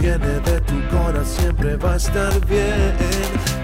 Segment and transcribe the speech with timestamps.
[0.00, 2.96] viene de tu corazón siempre va a estar bien.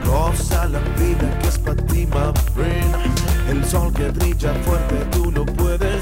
[0.04, 2.94] Goza la vida que es para ti, my friend.
[3.50, 5.95] El sol que brilla fuerte tú lo puedes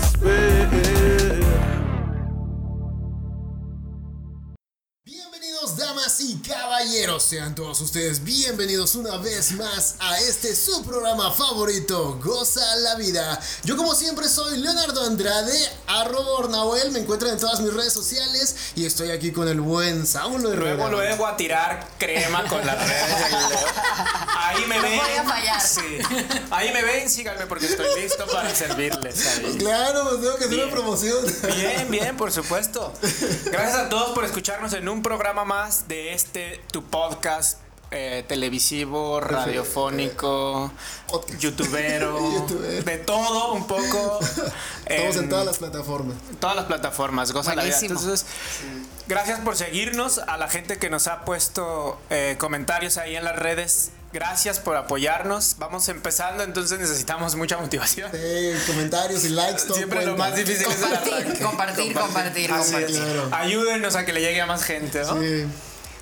[7.24, 13.40] sean todos ustedes bienvenidos una vez más a este su programa favorito, Goza la Vida.
[13.62, 15.56] Yo como siempre soy Leonardo Andrade,
[15.86, 20.06] arroba Ornahuel, me encuentran en todas mis redes sociales y estoy aquí con el buen
[20.06, 20.74] Saulo Herrera.
[20.74, 23.16] Luego, luego a tirar crema con las redes.
[24.36, 25.00] Ahí me ven.
[25.64, 25.98] Sí.
[26.50, 29.40] Ahí me ven, síganme porque estoy listo para servirles.
[29.58, 31.24] claro, pues tengo que hacer una promoción.
[31.56, 32.92] Bien, bien, por supuesto.
[33.46, 37.13] Gracias a todos por escucharnos en un programa más de este tu podcast
[37.96, 40.72] eh, televisivo, radiofónico,
[41.38, 42.44] youtubero,
[42.84, 44.18] de todo un poco.
[44.86, 46.16] Estamos en, todas las plataformas.
[46.40, 47.78] Todas las plataformas, goza la vida.
[47.80, 48.26] Entonces,
[49.06, 53.36] gracias por seguirnos, a la gente que nos ha puesto eh, comentarios ahí en las
[53.36, 53.90] redes.
[54.12, 55.56] Gracias por apoyarnos.
[55.58, 58.10] Vamos empezando, entonces necesitamos mucha motivación.
[58.12, 59.62] Sí, comentarios y likes.
[59.66, 63.02] Todo Siempre lo más difícil es compartir, compartir, compartir, compartir.
[63.32, 65.20] Ayúdenos a que le llegue a más gente, ¿no?
[65.20, 65.46] Sí.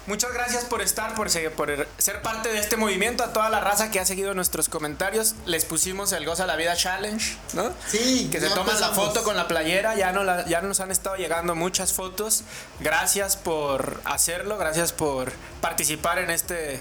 [0.06, 3.22] Muchas gracias por estar, por ser, por ser parte de este movimiento.
[3.22, 6.74] A toda la raza que ha seguido nuestros comentarios, les pusimos el Goza la Vida
[6.74, 7.72] Challenge, ¿no?
[7.86, 8.28] Sí.
[8.32, 9.94] Que se toman la foto con la playera.
[9.94, 12.42] Ya, no ya nos han estado llegando muchas fotos.
[12.80, 16.80] Gracias por hacerlo, gracias por participar en este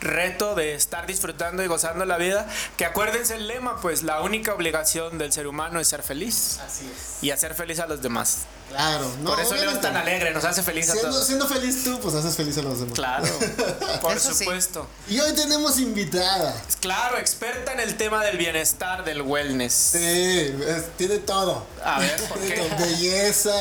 [0.00, 2.48] reto de estar disfrutando y gozando la vida.
[2.76, 6.60] Que acuérdense el lema, pues la única obligación del ser humano es ser feliz.
[6.64, 7.22] Así es.
[7.22, 8.46] Y hacer feliz a los demás.
[8.70, 11.26] Claro, no, Por eso León es tan alegre, nos hace feliz siendo, a todos.
[11.26, 12.94] Siendo feliz tú, pues haces feliz a los demás.
[12.94, 13.26] Claro,
[14.00, 14.86] por supuesto.
[15.08, 16.54] Y hoy tenemos invitada.
[16.80, 19.72] Claro, experta en el tema del bienestar, del wellness.
[19.72, 20.54] Sí,
[20.96, 21.66] tiene todo.
[21.84, 22.70] A ver, ¿por qué?
[22.78, 23.52] Belleza,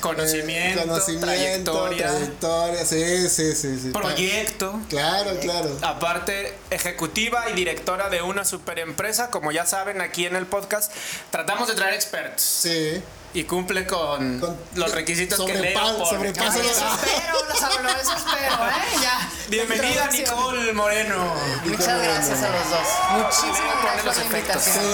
[0.00, 2.84] conocimiento, eh, conocimiento trayectoria.
[2.84, 3.90] sí, sí, sí, sí.
[3.90, 4.80] Proyecto.
[4.88, 5.78] Claro, claro.
[5.82, 10.92] Aparte, ejecutiva y directora de una super empresa, como ya saben aquí en el podcast,
[11.30, 12.42] tratamos de traer expertos.
[12.42, 13.00] Sí
[13.34, 14.40] y cumple con,
[14.74, 16.06] los requisitos que leo por...
[16.06, 16.66] Sobrepasa los...
[16.66, 17.58] espero, los
[18.02, 19.00] eso espero, ¿eh?
[19.00, 19.30] Ya.
[19.48, 21.34] Bienvenida Nicole Moreno.
[21.64, 22.88] Muchas gracias a los dos.
[23.18, 24.84] Muchísimas gracias por la invitación.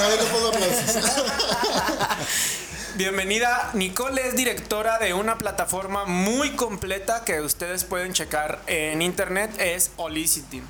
[2.94, 9.52] Bienvenida, Nicole es directora de una plataforma muy completa que ustedes pueden checar en internet,
[9.58, 10.62] es Olicity.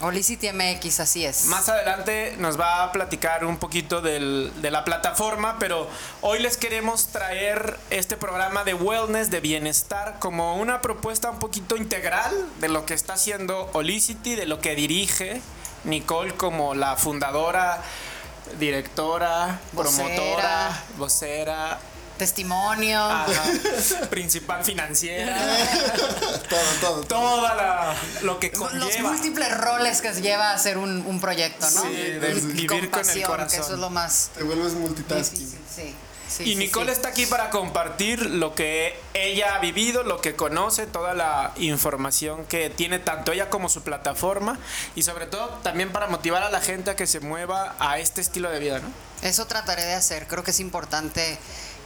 [0.00, 1.46] Olicity MX, así es.
[1.46, 5.88] Más adelante nos va a platicar un poquito de la plataforma, pero
[6.20, 11.76] hoy les queremos traer este programa de wellness, de bienestar, como una propuesta un poquito
[11.76, 15.42] integral de lo que está haciendo Olicity, de lo que dirige
[15.84, 17.82] Nicole como la fundadora,
[18.58, 21.78] directora, promotora, vocera
[22.18, 23.08] testimonio.
[24.10, 25.36] Principal financiera.
[26.48, 27.04] todo, todo.
[27.04, 28.84] Toda la, lo que conlleva.
[28.84, 31.82] Los múltiples roles que lleva a hacer un, un proyecto, ¿no?
[31.82, 33.48] Sí, de vivir con el corazón.
[33.48, 34.30] Que eso es lo más.
[34.34, 35.58] Te vuelves multitasking.
[35.74, 35.94] sí.
[36.44, 41.14] y Nicole está aquí para compartir lo que ella ha vivido, lo que conoce, toda
[41.14, 44.58] la información que tiene tanto ella como su plataforma
[44.94, 48.20] y sobre todo también para motivar a la gente a que se mueva a este
[48.20, 48.88] estilo de vida, ¿no?
[49.22, 51.38] Eso trataré de hacer, creo que es importante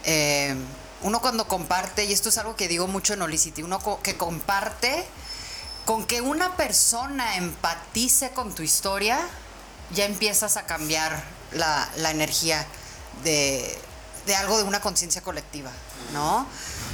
[0.05, 0.55] eh,
[1.03, 5.05] uno cuando comparte, y esto es algo que digo mucho en Olicity, uno que comparte,
[5.85, 9.19] con que una persona empatice con tu historia,
[9.95, 12.65] ya empiezas a cambiar la, energía
[13.25, 13.79] de,
[14.39, 15.71] algo de una conciencia colectiva,
[16.13, 16.47] ¿no?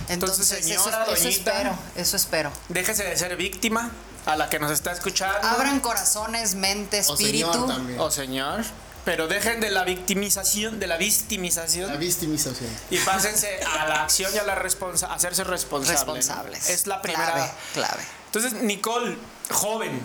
[0.09, 0.91] Entonces, eso,
[1.29, 2.51] espero, eso espero.
[2.71, 3.93] Déjese de ser víctima
[4.25, 5.47] a la que nos está escuchando.
[5.47, 7.69] Abran corazones, mente, espíritu.
[7.99, 8.65] O señor
[9.09, 11.91] pero dejen de la victimización, de la victimización.
[11.91, 12.69] La victimización.
[12.91, 16.01] Y pásense a la acción y a la responsa hacerse responsables.
[16.05, 16.69] Responsables.
[16.69, 17.33] Es la primera.
[17.33, 18.03] Clave, clave.
[18.27, 19.17] Entonces, Nicole,
[19.51, 19.99] joven,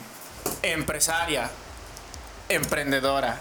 [0.61, 1.51] empresaria,
[2.47, 3.39] emprendedora,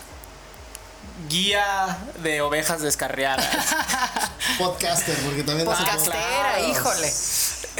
[1.28, 3.46] guía de ovejas descarriadas.
[4.58, 7.12] Podcaster, porque también Podcastera, híjole.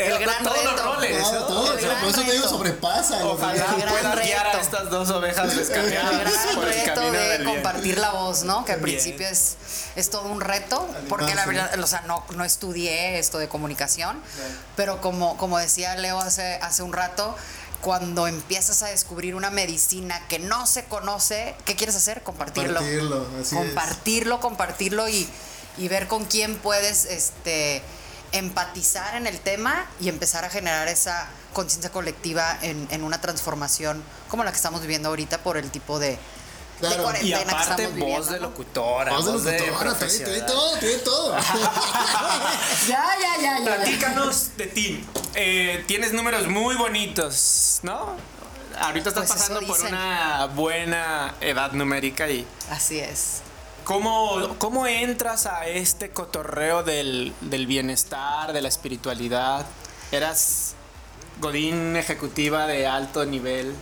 [0.06, 0.72] El, gran todos reto.
[0.72, 3.24] Los roles, todo, por eso te digo, sobrepasa.
[3.24, 6.12] Ojalá puedas guiar a estas dos ovejas descarriadas.
[6.12, 8.64] El gran reto de compartir la voz, ¿no?
[8.64, 9.56] Que al principio es,
[9.96, 14.20] es todo un reto, porque la verdad, o sea, no, no estudié esto de comunicación,
[14.76, 17.34] pero como, como decía Leo hace, hace un rato,
[17.82, 22.22] cuando empiezas a descubrir una medicina que no se conoce, ¿qué quieres hacer?
[22.22, 22.78] Compartirlo.
[22.78, 25.28] Compartirlo, así compartirlo, compartirlo y,
[25.76, 27.82] y, ver con quién puedes este,
[28.32, 34.02] empatizar en el tema y empezar a generar esa conciencia colectiva en, en, una transformación
[34.28, 36.18] como la que estamos viviendo ahorita por el tipo de,
[36.80, 36.96] Claro.
[36.96, 38.32] de cuarentena Y que aparte, estamos voz viviendo.
[38.32, 38.46] de ¿no?
[38.48, 39.12] locutora.
[39.12, 40.32] Voz de locutora, tiene, profesional.
[40.34, 41.36] tiene todo, tiene todo.
[42.88, 43.64] Ya, ya, ya, ya.
[43.64, 45.04] Platícanos de ti.
[45.34, 48.16] Eh, tienes números muy bonitos, ¿no?
[48.80, 53.42] Ahorita estás Pues pasando por una buena edad numérica y Así es.
[53.84, 59.66] ¿Cómo, cómo entras a este cotorreo del, del bienestar, de la espiritualidad?
[60.10, 60.74] ¿Eras
[61.40, 63.74] Godín ejecutiva de alto nivel,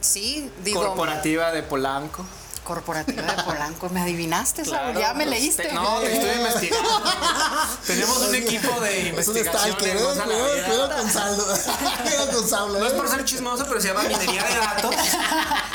[0.00, 0.80] Sí, digo.
[0.84, 2.24] corporativa de Polanco?
[2.64, 3.88] Corporativa de Polanco.
[3.88, 4.62] ¿Me adivinaste?
[4.62, 5.64] Claro, Ya me pues, leíste.
[5.64, 7.02] te- no, te estoy investigando.
[7.86, 9.76] Tenemos un equipo de Es un investigación.
[9.84, 10.62] en ¿eh?
[10.64, 11.44] Cuidado, con saldo.
[12.04, 12.78] Cuidado con saldo.
[12.78, 12.96] No es ¿eh?
[12.96, 14.94] por ser chismoso, pero se llama minería de datos.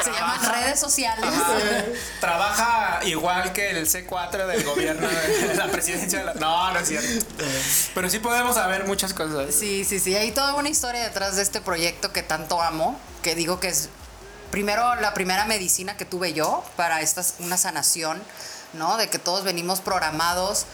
[0.07, 1.25] Se llaman redes sociales.
[1.25, 1.53] Ajá.
[2.19, 6.33] Trabaja igual que el C4 del gobierno de la presidencia de la...
[6.35, 7.25] No, no es cierto.
[7.93, 9.53] Pero sí podemos saber muchas cosas.
[9.53, 10.15] Sí, sí, sí.
[10.15, 13.89] Hay toda una historia detrás de este proyecto que tanto amo, que digo que es
[14.51, 18.21] primero la primera medicina que tuve yo para esta una sanación,
[18.73, 18.97] ¿no?
[18.97, 20.65] De que todos venimos programados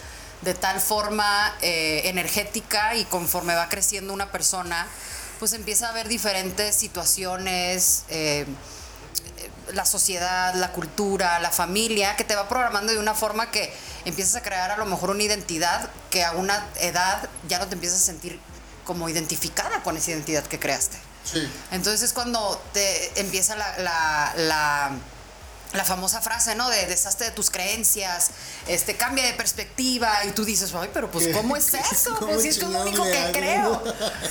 [0.42, 4.88] de tal forma eh, energética y conforme va creciendo una persona,
[5.40, 8.04] pues empieza a haber diferentes situaciones.
[8.10, 8.46] eh,
[9.72, 13.74] la sociedad, la cultura, la familia, que te va programando de una forma que
[14.06, 17.76] empiezas a crear a lo mejor una identidad que a una edad ya no te
[17.76, 18.40] empiezas a sentir
[18.86, 20.98] como identificada con esa identidad que creaste.
[21.24, 21.50] Sí.
[21.72, 24.92] Entonces es cuando te empieza la, la, la,
[25.72, 26.70] la famosa frase, ¿no?
[26.70, 28.32] De deshazte de tus creencias,
[28.68, 31.30] este, cambia de perspectiva, y tú dices, ay, pero pues.
[31.30, 32.14] ¿cómo es eso?
[32.20, 33.32] ¿Cómo Pues si es que es lo único que hago?
[33.32, 33.84] creo.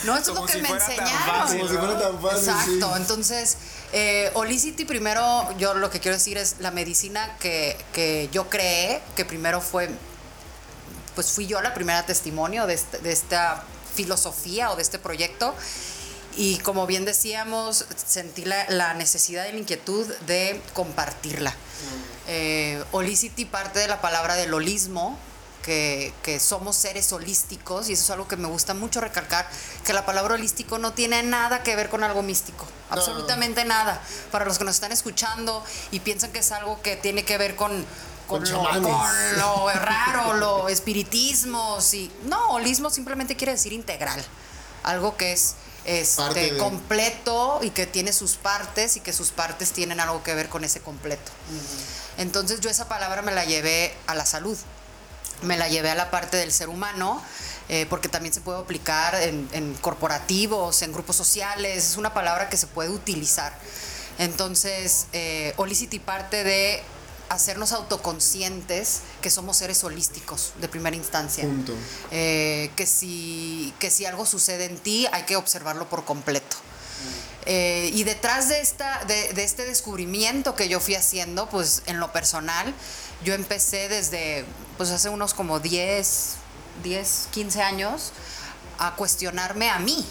[0.05, 1.11] No, eso es Como lo que si me enseñaron.
[1.26, 2.38] fácil, Como si fuera tan fácil.
[2.50, 2.94] Exacto, sí.
[3.00, 3.56] entonces
[3.92, 9.02] eh, Olicity primero, yo lo que quiero decir es la medicina que, que yo creé,
[9.16, 9.90] que primero fue,
[11.14, 13.62] pues fui yo la primera testimonio de, este- de esta
[13.94, 15.54] filosofía o de este proyecto.
[16.34, 21.54] Y como bien decíamos, sentí la, la necesidad y la inquietud de compartirla.
[22.28, 25.18] Eh, Holicity parte de la palabra del holismo,
[25.62, 29.48] que, que somos seres holísticos, y eso es algo que me gusta mucho recalcar,
[29.84, 34.02] que la palabra holístico no tiene nada que ver con algo místico, absolutamente nada.
[34.30, 37.54] Para los que nos están escuchando y piensan que es algo que tiene que ver
[37.56, 37.70] con,
[38.26, 38.82] con, Con lo, con
[39.38, 42.10] lo raro, lo espiritismo, sí.
[42.24, 44.22] No, holismo simplemente quiere decir integral,
[44.82, 45.54] algo que es
[45.84, 50.34] este, de- completo y que tiene sus partes y que sus partes tienen algo que
[50.34, 51.30] ver con ese completo.
[52.18, 54.56] Entonces yo esa palabra me la llevé a la salud,
[55.42, 57.22] me la llevé a la parte del ser humano,
[57.68, 62.48] eh, porque también se puede aplicar en, en corporativos, en grupos sociales, es una palabra
[62.48, 63.56] que se puede utilizar.
[64.18, 66.82] Entonces, eh, Holicity parte de
[67.28, 71.44] hacernos autoconscientes que somos seres holísticos de primera instancia.
[71.44, 71.74] Punto.
[72.10, 76.56] Eh, que, si, que si algo sucede en ti hay que observarlo por completo.
[77.44, 82.12] Eh, y detrás de, esta, de, este descubrimiento que yo fui haciendo, pues en lo
[82.12, 82.72] personal,
[83.24, 84.44] yo empecé desde,
[84.76, 86.34] pues hace unos como 10,
[86.82, 88.12] 10, 15 años,
[88.78, 90.06] a cuestionarme a mí,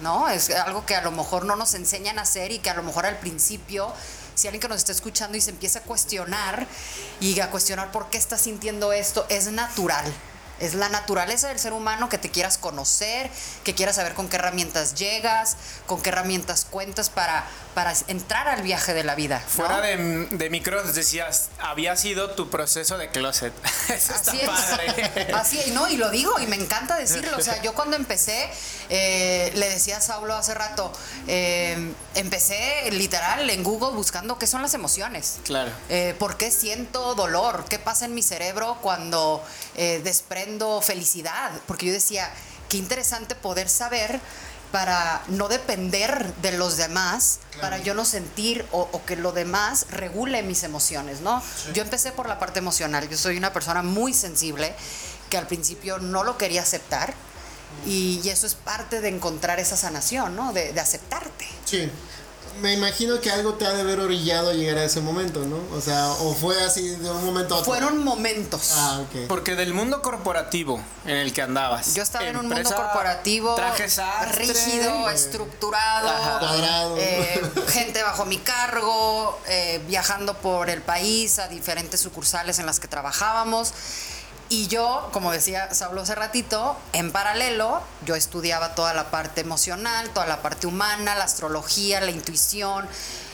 [0.00, 0.28] ¿no?
[0.28, 2.82] Es algo que a lo mejor no nos enseñan a hacer y que a lo
[2.82, 3.92] mejor al principio,
[4.34, 6.66] si alguien que nos está escuchando y se empieza a cuestionar
[7.20, 10.04] y a cuestionar por qué estás sintiendo esto, es natural.
[10.60, 13.30] Es la naturaleza del ser humano que te quieras conocer,
[13.64, 15.56] que quieras saber con qué herramientas llegas,
[15.86, 17.46] con qué herramientas cuentas para,
[17.78, 19.38] para entrar al viaje de la vida.
[19.38, 19.48] ¿no?
[19.50, 23.52] Fuera de, de micros decías, había sido tu proceso de closet.
[23.88, 24.48] Eso está Así es.
[24.48, 25.32] padre.
[25.32, 27.36] Así es, no, y lo digo y me encanta decirlo.
[27.36, 28.50] O sea, yo cuando empecé,
[28.88, 30.90] eh, le decía a Saulo hace rato,
[31.28, 35.38] eh, empecé literal en Google buscando qué son las emociones.
[35.44, 35.70] Claro.
[35.88, 37.64] Eh, ¿Por qué siento dolor?
[37.68, 39.44] ¿Qué pasa en mi cerebro cuando
[40.02, 41.52] desprendo felicidad?
[41.68, 42.28] Porque yo decía,
[42.68, 44.20] qué interesante poder saber
[44.72, 49.86] para no depender de los demás, para yo no sentir o, o que lo demás
[49.90, 51.42] regule mis emociones, ¿no?
[51.72, 54.74] Yo empecé por la parte emocional, yo soy una persona muy sensible
[55.30, 57.14] que al principio no lo quería aceptar
[57.86, 60.52] y, y eso es parte de encontrar esa sanación, ¿no?
[60.52, 61.48] De, de aceptarte.
[61.64, 61.90] Sí.
[62.60, 65.56] Me imagino que algo te ha de haber orillado a llegar a ese momento, ¿no?
[65.76, 67.72] O sea, o fue así de un momento a otro.
[67.72, 68.72] Fueron momentos.
[68.74, 69.26] Ah, ok.
[69.28, 71.94] Porque del mundo corporativo en el que andabas.
[71.94, 76.38] Yo estaba en un mundo corporativo traje sastre, rígido, estructurado, Ajá.
[76.40, 76.96] Cuadrado.
[76.98, 82.80] eh, gente bajo mi cargo, eh, viajando por el país a diferentes sucursales en las
[82.80, 83.72] que trabajábamos.
[84.50, 90.08] Y yo, como decía Saulo hace ratito, en paralelo, yo estudiaba toda la parte emocional,
[90.10, 92.88] toda la parte humana, la astrología, la intuición,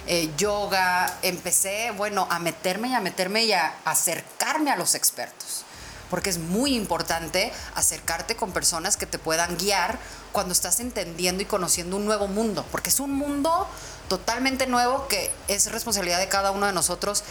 [0.08, 1.18] eh, yoga.
[1.22, 5.64] Empecé, bueno, a meterme y a meterme y a acercarme a los expertos
[6.10, 9.98] porque es muy importante acercarte con personas que te puedan guiar
[10.30, 13.66] cuando estás entendiendo y conociendo un nuevo mundo, porque es un mundo
[14.08, 17.24] totalmente nuevo que es responsabilidad de cada uno de nosotros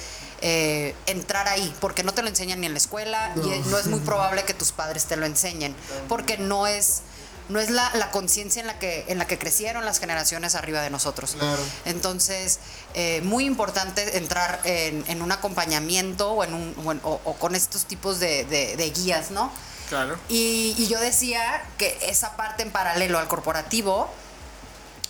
[0.44, 3.88] eh, entrar ahí, porque no te lo enseñan ni en la escuela y no es
[3.88, 5.74] muy probable que tus padres te lo enseñen,
[6.08, 7.02] porque no es
[7.50, 10.82] no es la, la conciencia en la que en la que crecieron las generaciones arriba
[10.82, 11.36] de nosotros.
[11.38, 11.62] Claro.
[11.86, 12.60] Entonces,
[12.94, 17.34] eh, muy importante entrar en, en un acompañamiento o, en un, o, en- o- o
[17.36, 19.52] con estos tipos de, de- de guías, ¿no?
[19.90, 20.18] Claro.
[20.30, 24.10] Y, y yo decía que esa parte en paralelo al corporativo,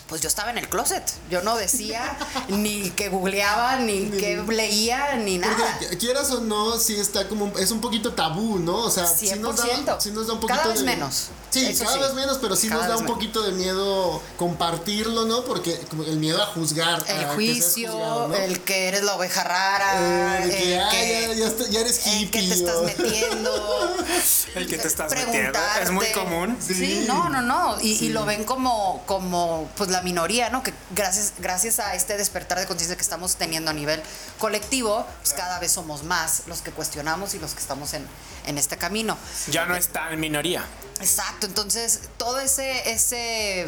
[0.07, 1.03] pues yo estaba en el closet.
[1.29, 2.17] Yo no decía
[2.49, 5.77] ni que googleaba, ni que leía, ni nada.
[5.79, 8.77] Porque quieras o no, sí está como, es un poquito tabú, ¿no?
[8.77, 9.99] O sea, sí nos, da, 100%.
[9.99, 11.27] sí nos da un poquito Cada vez de- menos.
[11.53, 12.01] Sí, Eso cada sí.
[12.01, 13.15] vez menos, pero sí Cada nos da un menos.
[13.15, 15.43] poquito de miedo compartirlo, ¿no?
[15.45, 17.03] Porque como el miedo a juzgar.
[17.03, 18.35] que El juicio, juzgado, ¿no?
[18.35, 21.79] el que eres la oveja rara, Eh, que, el ah, que, ya, ya está- ya
[21.81, 22.31] eres hippie.
[22.41, 23.97] qué te estás metiendo.
[24.55, 25.57] El que te estás metiendo.
[25.81, 26.57] Es muy común.
[26.65, 27.05] Sí, Sí.
[27.07, 27.79] no, no, no.
[27.81, 28.05] Y, Sí.
[28.05, 30.61] y lo ven como, como pues la minoría, ¿no?
[30.61, 34.01] Que gracias, gracias a este despertar de conciencia que estamos teniendo a nivel
[34.37, 38.05] colectivo, pues cada vez somos más los que cuestionamos y los que estamos en,
[38.45, 39.17] en este camino.
[39.49, 40.65] Ya no está en minoría.
[40.99, 43.67] Exacto, entonces todo ese, ese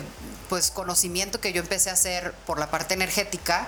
[0.50, 3.68] pues conocimiento que yo empecé a hacer por la parte energética,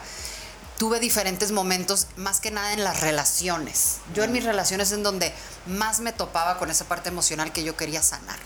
[0.78, 3.98] tuve diferentes momentos, más que nada en las relaciones.
[4.14, 5.34] Yo en mis relaciones en donde
[5.66, 8.40] más me topaba con esa parte emocional que yo quería sanar.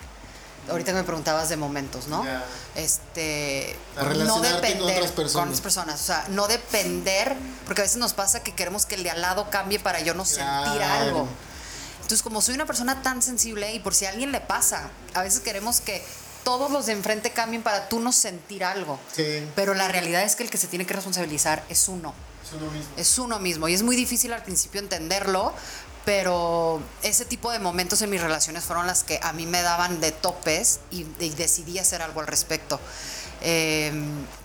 [0.70, 2.24] Ahorita me preguntabas de momentos, ¿no?
[2.24, 2.46] Ya.
[2.76, 5.34] Este con depender otras personas.
[5.34, 8.96] con otras personas, o sea, no depender, porque a veces nos pasa que queremos que
[8.96, 11.28] el de al lado cambie para yo no sentir algo.
[12.12, 15.22] Entonces, como soy una persona tan sensible y por si a alguien le pasa, a
[15.22, 16.04] veces queremos que
[16.44, 19.00] todos los de enfrente cambien para tú no sentir algo.
[19.16, 19.48] Sí.
[19.56, 22.14] Pero la realidad es que el que se tiene que responsabilizar es uno.
[22.44, 22.94] Es uno mismo.
[22.98, 23.68] Es uno mismo.
[23.70, 25.54] Y es muy difícil al principio entenderlo,
[26.04, 30.02] pero ese tipo de momentos en mis relaciones fueron las que a mí me daban
[30.02, 32.78] de topes y, y decidí hacer algo al respecto.
[33.42, 33.92] Eh,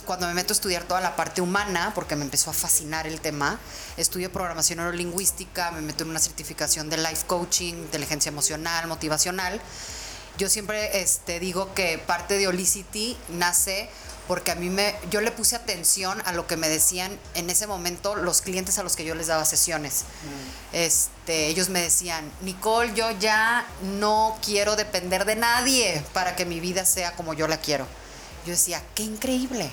[0.06, 3.20] cuando me meto a estudiar toda la parte humana, porque me empezó a fascinar el
[3.20, 3.58] tema,
[3.96, 9.60] estudio programación neurolingüística, me meto en una certificación de life coaching, inteligencia emocional, motivacional.
[10.38, 13.88] Yo siempre este, digo que parte de Holicity nace
[14.28, 17.66] porque a mí me, yo le puse atención a lo que me decían en ese
[17.66, 20.04] momento los clientes a los que yo les daba sesiones.
[20.72, 26.60] Este, ellos me decían, Nicole, yo ya no quiero depender de nadie para que mi
[26.60, 27.86] vida sea como yo la quiero.
[28.46, 29.70] Yo decía, qué increíble.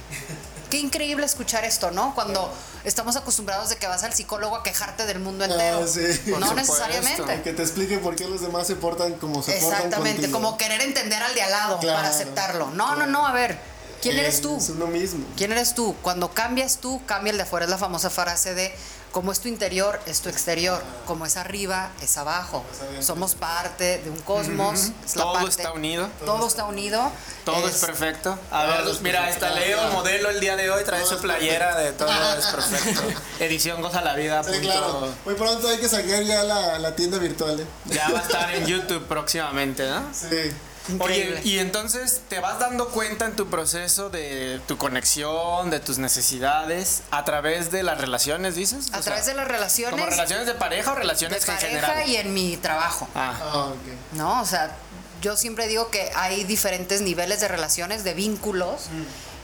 [0.71, 2.15] Qué increíble escuchar esto, ¿no?
[2.15, 2.51] Cuando
[2.83, 5.81] estamos acostumbrados de que vas al psicólogo a quejarte del mundo entero.
[5.83, 6.01] Ah, sí.
[6.31, 6.55] Por No supuesto.
[6.55, 7.41] necesariamente.
[7.43, 10.81] Que te explique por qué los demás se portan como se portan Exactamente, como querer
[10.81, 12.71] entender al de al lado Claro, para aceptarlo.
[12.71, 13.05] No, claro.
[13.05, 13.59] no, no, a ver,
[14.01, 14.57] ¿quién eres tú?
[14.57, 15.23] Es uno mismo.
[15.37, 15.95] ¿Quién eres tú?
[16.01, 17.65] Cuando cambias tú, cambia el de afuera.
[17.65, 18.73] Es la famosa frase de
[19.13, 20.83] como es tu interior, es tu exterior.
[21.05, 22.65] Como es arriba, es abajo.
[22.99, 24.91] Somos parte de un cosmos.
[25.05, 26.09] es la Todo parte- está unido.
[26.25, 27.09] Todo está unido.
[27.45, 28.37] Todo es, perfecto.
[28.51, 29.45] A ver, es mira, perfecto.
[29.45, 33.01] está Leo, modelo el día de hoy, trae Todo su playera de todo es perfecto.
[33.39, 34.43] Edición Goza la Vida.
[34.43, 35.09] Sí, punto- claro.
[35.25, 37.59] Muy pronto hay que sacar ya la, la tienda virtual.
[37.59, 37.65] ¿eh?
[37.85, 40.03] Ya va a estar en YouTube próximamente, ¿no?
[40.13, 40.51] Sí.
[40.89, 41.39] Increíble.
[41.39, 45.97] Oye, y entonces te vas dando cuenta en tu proceso de tu conexión, de tus
[45.97, 48.93] necesidades, a través de las relaciones, dices?
[48.93, 49.93] A través de las relaciones.
[49.97, 52.09] ¿Como relaciones de pareja o de relaciones en pareja general?
[52.09, 53.07] y en mi trabajo.
[53.15, 54.13] Ah, Ah, ok.
[54.17, 54.41] ¿no?
[54.41, 54.75] O sea,
[55.21, 58.87] yo siempre digo que hay diferentes niveles de relaciones, de vínculos,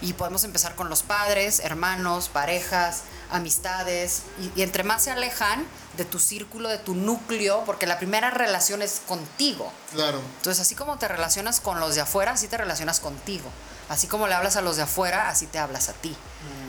[0.02, 4.24] y podemos empezar con los padres, hermanos, parejas, amistades,
[4.56, 5.66] y, y entre más se alejan
[6.00, 9.72] de tu círculo, de tu núcleo, porque la primera relación es contigo.
[9.94, 10.22] Claro.
[10.38, 13.50] Entonces, así como te relacionas con los de afuera, así te relacionas contigo.
[13.90, 16.16] Así como le hablas a los de afuera, así te hablas a ti.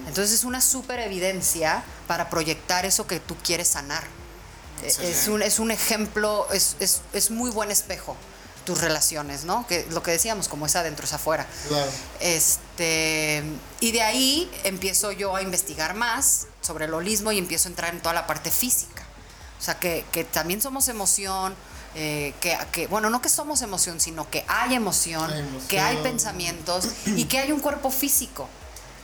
[0.08, 4.02] Entonces, es una súper evidencia para proyectar eso que tú quiees sanar.
[4.82, 8.16] Es un, es un ejemplo, es, es, es muy buen espejo
[8.64, 9.66] tus relaciones, ¿no?
[9.66, 11.46] Que lo que decíamos, como es adentro, es afuera.
[11.68, 11.90] Claro.
[12.20, 13.42] Este,
[13.78, 17.94] y de ahí empiezo yo a investigar más sobre el holismo y empiezo a entrar
[17.94, 18.99] en toda la parte física.
[19.60, 21.54] O sea, que, que también somos emoción,
[21.94, 25.68] eh, que, que, bueno, no que somos emoción, sino que hay emoción, Hay emoción.
[25.68, 28.48] que hay pensamientos y que hay un cuerpo físico.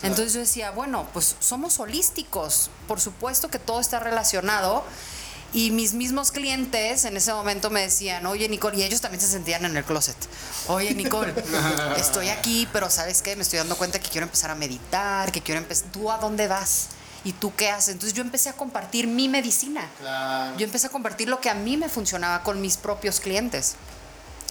[0.03, 4.85] Entonces yo decía, bueno, pues somos holísticos, por supuesto que todo está relacionado.
[5.53, 9.29] Y mis mismos clientes en ese momento me decían, oye Nicole, y ellos también se
[9.29, 10.17] sentían en el closet.
[10.69, 11.33] Oye Nicole,
[11.97, 13.37] estoy aquí, pero ¿sabes qué?
[13.37, 15.89] Me estoy dando cuenta que quiero empezar a meditar, que quiero empezar...
[15.93, 16.89] ¿Tú a dónde vas?
[17.25, 17.95] ¿Y tú qué haces?
[17.95, 19.89] Entonces yo empecé a compartir mi medicina.
[19.99, 20.57] Claro.
[20.59, 23.75] Yo empecé a compartir lo que a mí me funcionaba con mis propios clientes.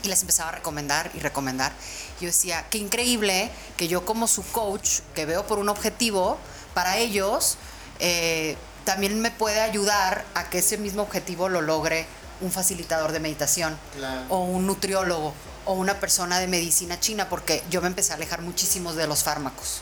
[0.04, 1.72] Y les empezaba a recomendar y recomendar.
[2.20, 6.38] Yo decía, qué increíble que yo como su coach, que veo por un objetivo,
[6.74, 7.58] para ellos
[8.00, 12.06] eh, también me puede ayudar a que ese mismo objetivo lo logre
[12.42, 14.22] un facilitador de meditación Claro.
[14.30, 15.34] o un nutriólogo
[15.66, 19.24] o una persona de medicina china, porque yo me empecé a alejar muchísimo de los
[19.24, 19.82] fármacos.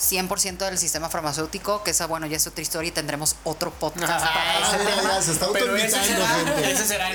[0.00, 4.24] 100% del sistema farmacéutico, que esa, bueno, ya es otra historia y tendremos otro podcast
[4.24, 5.02] para Ah, ese ya, tema.
[5.14, 6.70] ya, se está Pero ese será, gente.
[6.72, 7.10] ese será.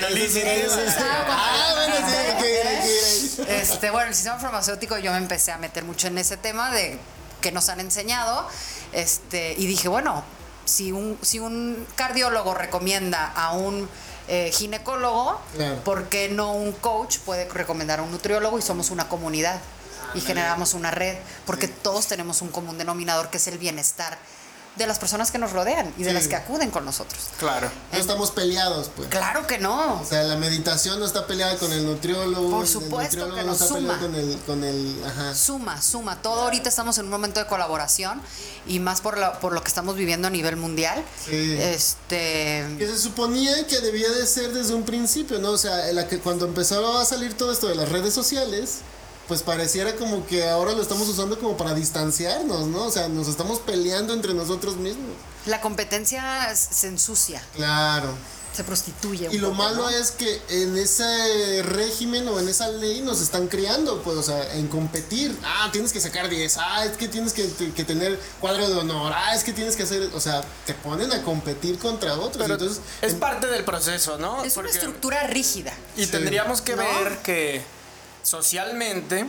[3.48, 6.98] Este, bueno, el sistema farmacéutico yo me empecé a meter mucho en ese tema de
[7.40, 8.46] que nos han enseñado.
[8.92, 10.24] Este, y dije, bueno,
[10.64, 13.88] si un, si un cardiólogo recomienda a un
[14.30, 15.76] eh, ginecólogo, Claro.
[15.84, 19.60] ¿por qué no un coach puede recomendar a un nutriólogo y somos una comunidad?
[20.14, 24.18] Y generamos una red, porque todos tenemos un común denominador que es el bienestar
[24.76, 26.14] de las personas que nos rodean y de Sí.
[26.14, 27.20] las que acuden con nosotros.
[27.38, 27.70] Claro.
[27.92, 29.08] No estamos peleados, pues.
[29.08, 30.00] Claro que no.
[30.00, 32.50] O sea, la meditación no está peleada con el nutriólogo.
[32.50, 33.98] Por el supuesto nutriólogo que no no, está suma.
[33.98, 35.34] con el, con el, ajá.
[35.34, 36.22] Suma, suma.
[36.22, 38.22] Todo ahorita estamos en un momento de colaboración
[38.66, 41.04] y más por, la- por lo que estamos viviendo a nivel mundial.
[41.28, 41.56] Sí.
[41.60, 42.64] Este.
[42.78, 45.50] Que se suponía que debía de ser desde un principio, ¿no?
[45.50, 48.78] O sea, la que cuando empezaba a salir todo esto de las redes sociales,
[49.30, 52.86] pues pareciera como que ahora lo estamos usando como para distanciarnos, ¿no?
[52.86, 55.06] O sea, nos estamos peleando entre nosotros mismos.
[55.46, 58.08] La competencia se ensucia, Claro.
[58.52, 59.28] se prostituye.
[59.28, 59.88] un Y lo poco, malo ¿no?
[59.88, 64.52] es que en ese régimen o en esa ley nos están criando, pues, o sea,
[64.54, 65.38] en competir.
[65.44, 66.56] Ah, tienes que sacar 10.
[66.58, 67.44] Ah, es que tienes que,
[67.84, 69.12] tener cuadro de honor.
[69.14, 70.10] Ah, es que tienes que hacer.
[70.12, 72.38] O sea, te ponen a competir contra otros.
[72.42, 74.42] Pero Entonces, es en- parte del proceso, ¿no?
[74.42, 75.72] Es una estructura rígida.
[75.96, 76.10] Y Sí.
[76.10, 76.82] tendríamos que ¿No?
[76.82, 77.62] ver que
[78.22, 79.24] socialmente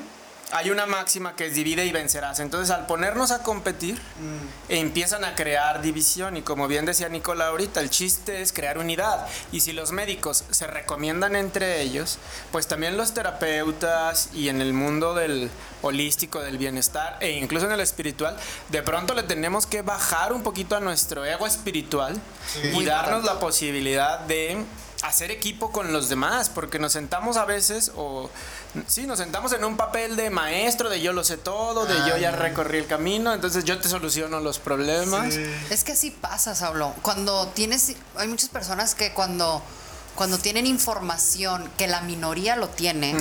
[0.53, 2.41] hay una máxima que es divide y vencerás.
[2.41, 4.47] Entonces, al ponernos a competir, Mm.
[4.67, 6.35] empiezan a crear división.
[6.35, 9.25] Y como bien decía Nicola ahorita, el chiste es crear unidad.
[9.53, 12.17] Y si los médicos se recomiendan entre ellos,
[12.51, 15.49] pues también los terapeutas y en el mundo del
[15.83, 18.35] holístico, del bienestar e incluso en el espiritual,
[18.67, 22.19] de pronto le tenemos que bajar un poquito a nuestro ego espiritual
[22.51, 22.59] Sí.
[22.67, 23.33] y Muy darnos importante.
[23.35, 24.57] la posibilidad de
[25.03, 28.29] hacer equipo con los demás, porque nos sentamos a veces o
[28.87, 32.17] sí, nos sentamos en un papel de maestro, de yo lo sé todo, de yo
[32.17, 32.35] ya Ah.
[32.35, 35.33] recorrí el camino, entonces yo te soluciono los problemas.
[35.33, 35.43] Sí.
[35.69, 36.93] Es que así pasa, Saulo.
[37.01, 37.93] Cuando tienes.
[38.17, 39.61] Hay muchas personas que cuando.
[40.15, 43.15] Cuando tienen información que la minoría lo tiene,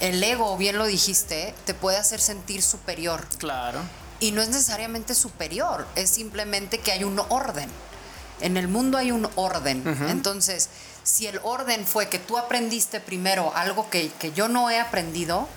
[0.00, 3.24] el ego, bien lo dijiste, te puede hacer sentir superior.
[3.38, 3.80] Claro.
[4.20, 7.70] Y no es necesariamente superior, es simplemente que hay un orden.
[8.40, 9.82] En el mundo hay un orden.
[10.08, 10.68] Entonces,
[11.02, 15.48] si el orden fue que tú aprendiste primero algo que, que yo no he aprendido,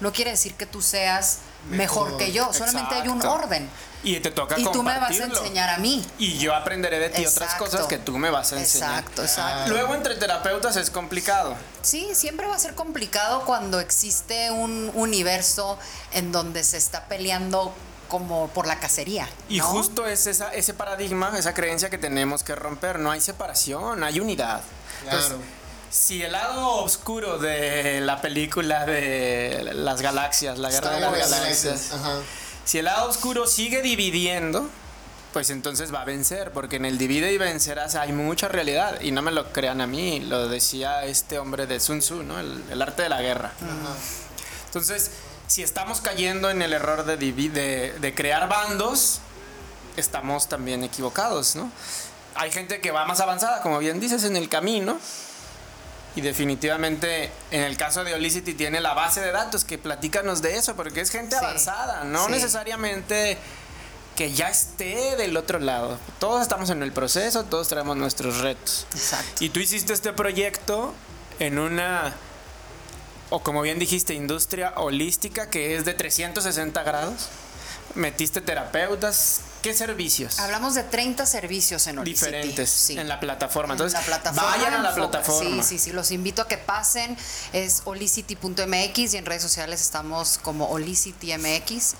[0.00, 1.38] no quiere decir que tú seas
[1.70, 2.18] mejor, Mejor.
[2.18, 2.52] que yo.
[2.52, 3.68] Solamente hay un orden.
[4.04, 6.04] Y te toca Y tú me vas a enseñar a mí.
[6.18, 9.00] Y yo aprenderé de ti otras cosas que tú me vas a enseñar.
[9.00, 9.70] Exacto, exacto.
[9.70, 11.56] Luego entre terapeutas es complicado.
[11.82, 15.78] Sí, siempre va a ser complicado cuando existe un universo
[16.12, 17.74] en donde se está peleando
[18.08, 19.28] como por la cacería.
[19.48, 19.64] Y ¿no?
[19.64, 22.98] justo es esa, ese paradigma, esa creencia que tenemos que romper.
[22.98, 24.62] No hay separación, hay unidad.
[25.04, 25.42] Entonces, Claro.
[25.90, 31.20] si el lado oscuro de la película de las galaxias, la guerra de Star las
[31.20, 32.16] Wars galaxias, Ajá.
[32.64, 34.68] si el lado oscuro sigue dividiendo,
[35.32, 39.00] pues entonces va a vencer, porque en el divide y vencerás hay mucha realidad.
[39.02, 42.40] Y no me lo crean a mí, lo decía este hombre de Sun Tzu, ¿no?
[42.40, 43.52] El, el arte de la guerra.
[44.66, 45.10] Entonces,
[45.48, 49.20] si estamos cayendo en el error de, de, de crear bandos,
[49.96, 51.70] estamos también equivocados, ¿no?
[52.36, 54.98] Hay gente que va más avanzada, como bien dices, en el camino.
[56.14, 60.56] Y definitivamente, en el caso de Olicity, tiene la base de datos, que platícanos de
[60.56, 62.32] eso, porque es gente Sí, avanzada, no sí.
[62.32, 63.38] necesariamente
[64.16, 65.96] que ya esté del otro lado.
[66.18, 68.86] Todos estamos en el proceso, todos traemos nuestros retos.
[68.94, 69.44] Exacto.
[69.44, 70.92] Y tú hiciste este proyecto
[71.38, 72.14] en una,
[73.30, 77.28] o como bien dijiste, industria holística que es de 360 grados.
[77.94, 79.40] Metiste terapeutas.
[79.62, 80.38] ¿Qué servicios?
[80.38, 82.26] Hablamos de 30 servicios en Olicity.
[82.26, 82.98] Diferentes Sí.
[82.98, 83.74] en la plataforma.
[83.74, 85.62] En Entonces, la plataforma vayan a la plataforma.
[85.62, 85.92] Sí, sí, sí.
[85.92, 87.16] Los invito a que pasen.
[87.52, 91.94] Es olicity.mx y en redes sociales estamos como olicitymx.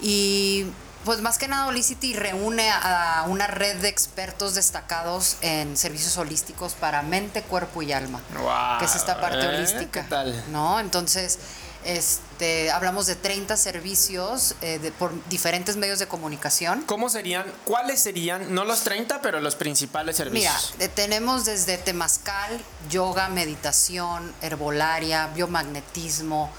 [0.00, 0.66] Y
[1.04, 6.74] pues más que nada Olicity reúne a una red de expertos destacados en servicios holísticos
[6.74, 8.20] para mente, cuerpo y alma.
[8.40, 9.48] Guau, que es esta parte ¿eh?
[9.48, 10.02] holística.
[10.02, 10.44] ¿Qué tal?
[10.52, 10.78] ¿No?
[10.80, 11.38] Entonces,
[11.84, 16.82] este, hablamos de 30 servicios eh, de- por diferentes medios de comunicación.
[16.82, 17.44] ¿Cómo serían?
[17.64, 18.54] ¿Cuáles serían?
[18.54, 20.74] No los 30, pero los principales Mira, servicios.
[20.78, 26.50] eh, tenemos desde temazcal, yoga, meditación, herbolaria, biomagnetismo,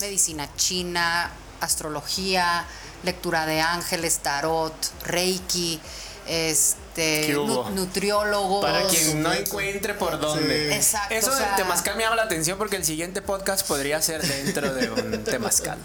[0.00, 2.64] medicina china, astrología,
[3.02, 5.80] lectura de ángeles, tarot, reiki,
[6.26, 6.89] este
[7.26, 7.68] ¿Qué hubo?
[7.70, 8.62] nu- nutriólogos.
[8.64, 10.74] Para quien no encuentre por dónde.
[10.74, 14.00] Exacto, Eso o sea- del temazcal me llama la atención porque el siguiente podcast podría
[14.02, 15.78] ser dentro de un temazcal.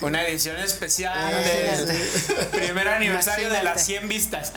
[0.00, 4.52] Una edición especial del primer aniversario de las 100 vistas.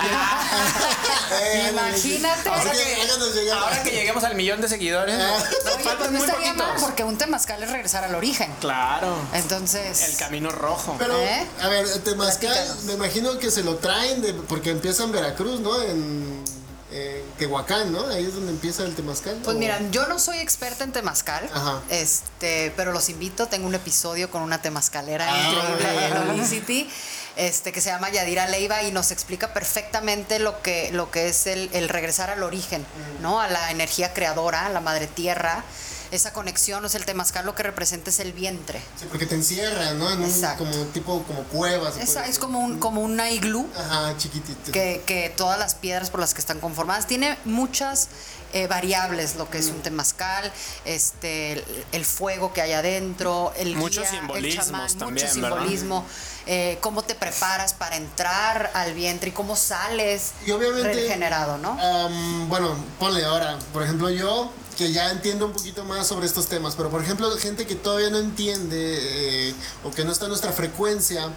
[1.32, 2.50] Eh, Imagínate.
[2.50, 5.38] Ahora que ahora lleguemos al millón de seguidores, Ah.
[5.38, 8.52] nos Oye, pues faltan muy mal porque un temazcal es regresar al origen.
[8.60, 9.16] Claro.
[9.34, 10.02] Entonces.
[10.10, 10.96] El camino rojo.
[11.00, 11.46] Pero, ¿Eh?
[11.62, 12.84] a ver, Temazcal, Platícanos.
[12.84, 15.80] me imagino que se lo traen de, porque empieza en Veracruz, ¿no?
[15.92, 16.44] En,
[16.92, 18.06] en Tehuacán, ¿no?
[18.10, 19.38] Ahí es donde empieza el Temazcal.
[19.44, 19.60] Pues ¿o?
[19.60, 21.82] mira, yo no soy experta en temazcal, Ajá.
[21.90, 25.52] este, pero los invito, tengo un episodio con una temazcalera Ah.
[25.52, 26.90] increíble en Olicity,
[27.38, 31.48] este, que se llama Yadira Leiva y nos explica perfectamente lo que, lo que es
[31.48, 33.22] el, el regresar al origen, Mm.
[33.22, 33.40] ¿no?
[33.40, 35.64] A la energía creadora, a la madre tierra,
[36.12, 38.82] esa conexión, o sea, el temazcal lo que representa es el vientre.
[39.00, 40.12] Sí, porque te encierra, ¿no?
[40.12, 40.66] En un Exacto.
[40.66, 41.96] como tipo como cuevas.
[41.98, 44.72] Es, como un, como una iglú Ajá, chiquitito.
[44.72, 48.10] que, que todas las piedras por las que están conformadas tiene muchas
[48.54, 50.52] eh, variables lo que es un temazcal
[50.86, 55.34] este el, el fuego que hay adentro el Muchos guía, el simbolismos chamán, también, mucho
[55.34, 56.06] simbolismo
[56.48, 60.94] eh, cómo te preparas para entrar al vientre y cómo sales Y obviamente.
[60.94, 61.78] regenerado no
[62.48, 63.58] bueno, ponle ahora.
[63.74, 67.30] Por ejemplo, yo que ya entiendo un poquito más sobre estos temas, pero por ejemplo,
[67.38, 71.30] gente que todavía no entiende eh, o que no está en nuestra frecuencia.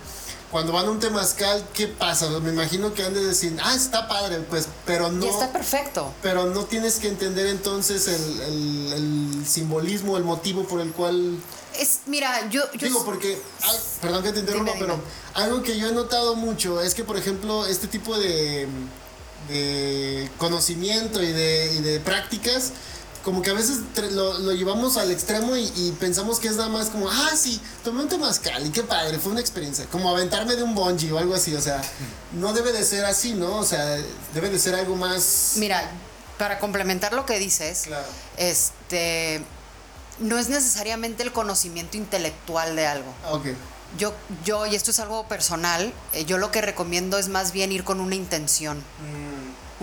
[0.54, 2.28] Cuando van a un temazcal, ¿qué pasa?
[2.38, 5.26] Me imagino que han de decir, ah, está padre, pues, pero no.
[5.26, 10.62] y está perfecto Pero no tienes que entender entonces el, el- el simbolismo, el motivo
[10.62, 11.38] por el cual
[11.76, 13.36] es mira yo, yo Digo, porque,
[14.00, 15.00] perdón que te interrumpa, pero
[15.34, 18.68] algo que yo he notado mucho es que, por ejemplo, este tipo de,
[19.48, 22.70] de conocimiento y de, y de prácticas,
[23.24, 23.78] como que a veces
[24.12, 27.60] lo, lo llevamos al extremo y, y pensamos que es nada más como, ah, sí,
[27.82, 31.18] tomé un temazcal y qué padre, fue una experiencia, como aventarme de un bungee o
[31.18, 31.80] algo así, o sea,
[32.32, 33.56] no debe de ser así, ¿no?
[33.56, 33.84] O sea,
[34.34, 35.52] debe de ser algo más...
[35.56, 35.90] mira
[36.38, 38.04] para complementar lo que dices Claro.
[38.36, 39.40] este
[40.18, 43.46] no es necesariamente el conocimiento intelectual de algo Ah, Ok,
[43.98, 44.12] Yo,
[44.44, 47.84] yo, y esto es algo personal, eh, yo lo que recomiendo es más bien ir
[47.84, 48.82] con una intención.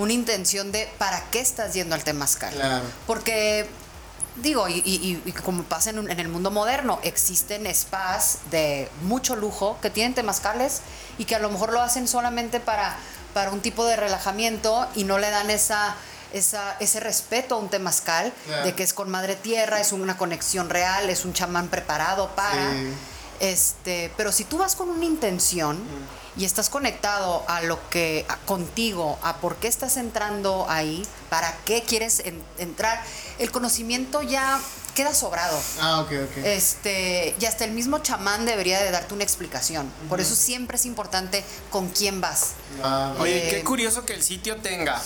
[0.02, 2.54] Una intención de para qué estás yendo al temazcal.
[2.54, 2.84] Claro.
[3.06, 3.68] Porque,
[4.38, 8.90] digo, y, y- y como pasa en, un- en el mundo moderno, existen spas de
[9.04, 10.82] mucho lujo que tienen temazcales
[11.18, 12.96] y que a lo mejor lo hacen solamente para,
[13.34, 15.96] para un tipo de relajamiento y no le dan esa,
[16.34, 18.34] esa, ese respeto a un temazcal
[18.64, 22.72] de que es con madre tierra, es una conexión real, es un chamán preparado para.
[22.72, 22.88] Sí.
[23.40, 25.80] Este, pero si tú vas con una intención
[26.38, 31.56] y estás conectado a lo que a- contigo, a por qué estás entrando ahí, para
[31.66, 33.04] qué quieres en- entrar,
[33.40, 34.60] el conocimiento ya
[34.96, 35.58] queda sobrado.
[35.80, 36.38] ah, ok, ok.
[36.44, 39.92] Este, y hasta el mismo chamán debería de darte una explicación.
[40.10, 42.52] Por eso siempre es importante con quién vas.
[42.84, 45.02] Ah, Oye, Eh, qué curioso que el sitio tenga.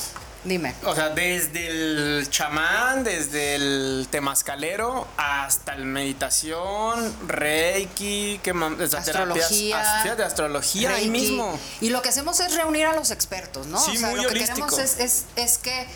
[0.46, 0.76] Dime.
[0.84, 8.52] O sea, desde el chamán, desde el temazcalero, hasta el meditación, reiki, que
[8.96, 11.60] Astrología, de astrología ahí mismo.
[11.82, 13.80] Y lo que hacemos es reunir a los expertos, ¿no?
[13.80, 15.88] Sí, o sea, muy lo que queremos es, es, es que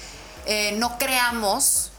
[0.48, 1.92] eh, no creamos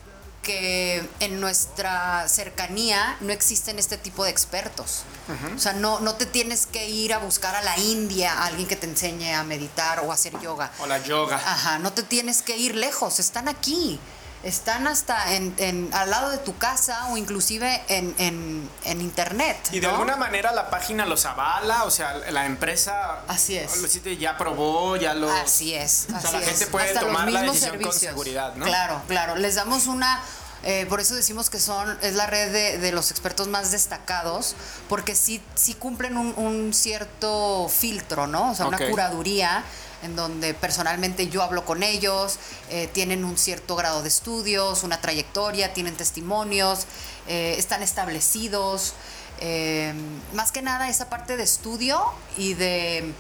[0.43, 5.05] que en nuestra cercanía no existen este tipo de expertos.
[5.55, 8.67] O sea, no, no te tienes que ir a buscar a la India a alguien
[8.67, 10.71] que te enseñe a meditar o a hacer yoga.
[10.81, 11.37] O la yoga.
[11.37, 14.01] Ajá, no te tienes que ir lejos, están aquí.
[14.43, 19.69] Están hasta en, en- al lado de tu casa o inclusive en, en, en internet.
[19.71, 23.71] Y de alguna manera la página los avala, o sea, la empresa Así es.
[24.19, 25.31] ya probó, ya lo...
[25.31, 26.07] Así es.
[26.17, 26.49] O sea, la es.
[26.49, 28.65] gente puede Hasta los tomar la decisión con seguridad, ¿no?
[28.65, 29.37] Claro, claro.
[29.37, 30.23] Les damos una.
[30.63, 34.55] Eh, por eso decimos que son es la red de, de los expertos más destacados,
[34.89, 38.51] porque sí, sí cumplen un, un cierto filtro, ¿no?
[38.51, 39.65] O sea, una curaduría
[40.03, 42.39] en donde personalmente yo hablo con ellos,
[42.71, 46.87] eh, tienen un cierto grado de estudios, una trayectoria, tienen testimonios,
[47.29, 48.95] eh, están establecidos.
[49.43, 49.95] eh,
[50.35, 52.03] más que nada esa parte de estudio
[52.37, 53.13] y de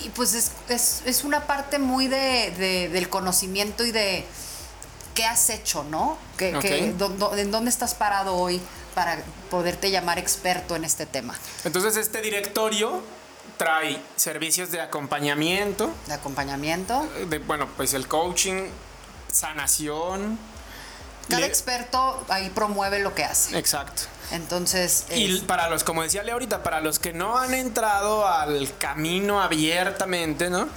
[0.00, 4.24] y pues es, es, es una parte muy de, de- del conocimiento y de
[5.14, 6.18] qué has hecho, ¿no?
[6.38, 8.60] Dó- ¿En dónde estás parado hoy
[8.94, 9.18] para
[9.50, 13.02] poderte llamar experto en este tema Entonces este directorio
[13.56, 17.08] trae servicios de acompañamiento, de acompañamiento?
[17.28, 18.64] de, bueno, pues el coaching,
[19.30, 20.38] sanación.
[21.28, 23.56] Cada experto ahí promueve lo que hace.
[23.56, 24.02] Exacto.
[24.32, 28.70] Entonces, Y para los, como decía Leo ahorita, para los que no han entrado al
[28.78, 30.68] camino abiertamente, ¿no?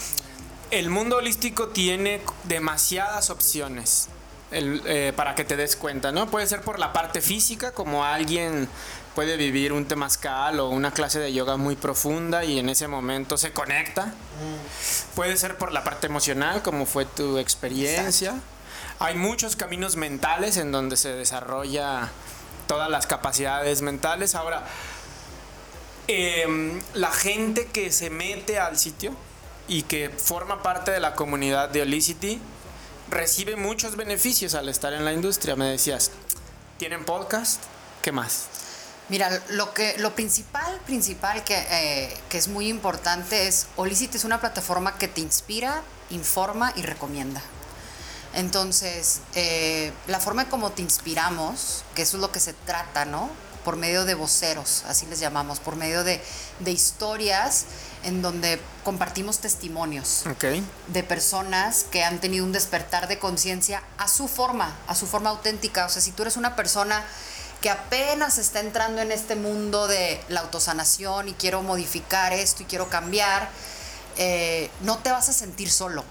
[0.72, 4.08] El mundo holístico tiene demasiadas opciones
[4.58, 6.28] el- eh, para que te des cuenta, ¿no?
[6.30, 8.68] Puede ser por la parte física, como alguien
[9.14, 13.38] puede vivir un temazcal o una clase de yoga muy profunda y en ese momento
[13.38, 14.14] se conecta.
[15.16, 18.36] Puede ser por la parte emocional, como fue tu experiencia.
[19.00, 22.10] Hay muchos caminos mentales en donde se desarrolla
[22.68, 24.36] todas las capacidades mentales.
[24.36, 24.64] Ahora,
[26.08, 29.16] em, la gente que se mete al sitio
[29.68, 32.40] y que forma parte de la comunidad de Olicity
[33.10, 35.56] recibe muchos beneficios al estar en la industria.
[35.56, 36.12] Me decías,
[36.78, 37.62] ¿tienen podcast?
[38.02, 38.46] ¿Qué más?
[39.10, 44.24] Mira, lo que lo principal, principal que, eh, que es muy importante es Olicity es
[44.24, 47.42] una plataforma que te inspira, informa y recomienda.
[48.34, 53.06] Entonces, eh, la forma en cómo te inspiramos, que eso es lo que se trata,
[53.06, 53.30] ¿no?
[53.66, 56.24] Por medio de voceros, así les llamamos, por medio de,
[56.60, 57.66] de historias
[58.04, 60.46] en donde compartimos testimonios Ok.
[60.88, 65.32] de personas que han tenido un despertar de conciencia a su forma, a su forma
[65.32, 65.88] auténtica.
[65.88, 67.04] O sea, si tú eres una persona
[67.62, 72.66] que apenas está entrando en este mundo de la autosanación y quiero modificar esto y
[72.68, 73.50] quiero cambiar,
[74.18, 76.04] eh, no te vas a sentir solo.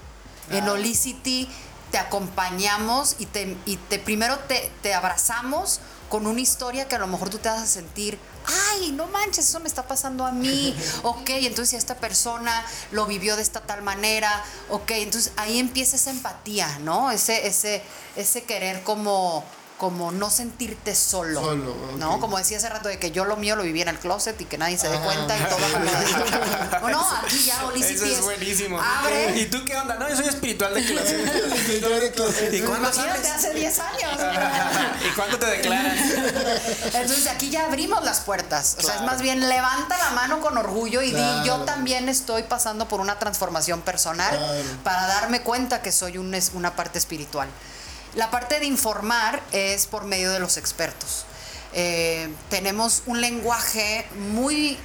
[0.51, 1.49] En Olicity
[1.91, 5.79] te acompañamos y te, y te primero te, te abrazamos
[6.15, 8.17] con una historia que a lo mejor tú te vas a sentir,
[8.71, 10.73] ay, no manches, eso me está pasando a mí,
[11.03, 16.11] ok, entonces esta persona lo vivió de esta tal manera, ok, entonces ahí empieza esa
[16.11, 17.11] empatía, ¿no?
[17.11, 17.83] Ese, ese,
[18.15, 19.43] ese querer como
[19.77, 21.97] como no sentirte solo, Solo, ok.
[21.97, 22.19] ¿no?
[22.21, 24.45] Como decía hace rato de que yo lo mío lo viví en el closet y
[24.45, 25.01] que nadie se dé Ah.
[25.03, 26.87] cuenta y todo acomodadito.
[26.89, 28.79] No, aquí ya Olicity Eso es es- buenísimo.
[28.81, 29.37] Abre.
[29.37, 29.95] ¿Y tú qué onda?
[29.95, 31.17] No, yo soy espiritual de clase.
[32.53, 34.11] ¿Y cuándo Imagínate hace 10 años.
[35.05, 35.97] ¿Y cuándo te declaras?
[36.85, 38.77] Entonces aquí ya abrimos las puertas.
[38.79, 41.41] O sea, es más bien levanta la mano con orgullo y Claro.
[41.41, 44.53] di, yo también estoy pasando por una transformación personal Claro.
[44.83, 47.49] para darme cuenta que soy un es- una parte espiritual.
[48.15, 51.25] La parte de informar es por medio de los expertos.
[51.73, 54.77] Eh, tenemos un lenguaje muy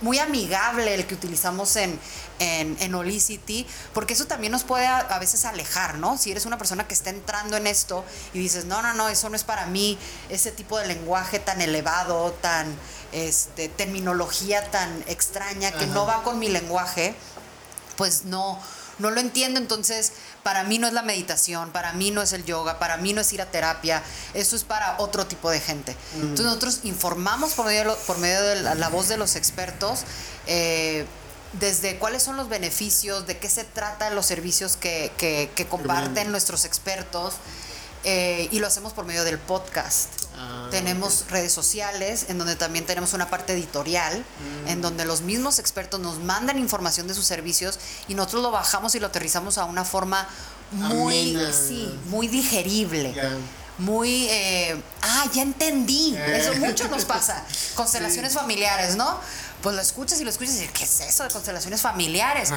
[0.00, 1.98] muy amigable el que utilizamos en,
[2.38, 6.16] en, en Olicity, porque eso también nos puede a, a veces alejar, ¿no?
[6.18, 9.28] Si eres una persona que está entrando en esto y dices, no, no, no, eso
[9.28, 12.72] no es para mí, ese tipo de lenguaje tan elevado, tan,
[13.12, 17.14] este, terminología tan extraña que no va con mi lenguaje,
[17.96, 18.60] pues no,
[18.98, 19.58] no lo entiendo.
[19.58, 20.12] Entonces,
[20.48, 23.20] para mí no es la meditación, para mí no es el yoga, para mí no
[23.20, 24.02] es ir a terapia.
[24.32, 25.94] Eso es para otro tipo de gente.
[26.14, 29.36] Entonces, nosotros informamos por medio de, lo- por medio de la, la voz de los
[29.36, 30.04] expertos.
[30.46, 31.04] eh,
[31.60, 36.30] desde cuáles son los beneficios, de qué se tratan los servicios que, que- que comparten
[36.30, 37.34] nuestros expertos,
[38.04, 40.08] eh, y lo hacemos por medio del podcast.
[40.38, 44.24] Ah, tenemos redes sociales, en donde también tenemos una parte editorial,
[44.66, 48.94] en donde los mismos expertos nos mandan información de sus servicios y nosotros lo bajamos
[48.94, 50.28] y lo aterrizamos a una forma
[50.70, 51.52] muy, Amena.
[51.52, 53.14] sí, muy digerible.
[53.78, 54.80] Muy, eh,
[55.18, 56.14] ah, ya entendí.
[56.16, 56.38] Eh.
[56.38, 57.44] Eso mucho nos pasa.
[57.74, 59.18] Constelaciones familiares, ¿no?
[59.62, 62.50] Pues lo escuchas y lo escuchas y dices, ¿qué es eso de constelaciones familiares?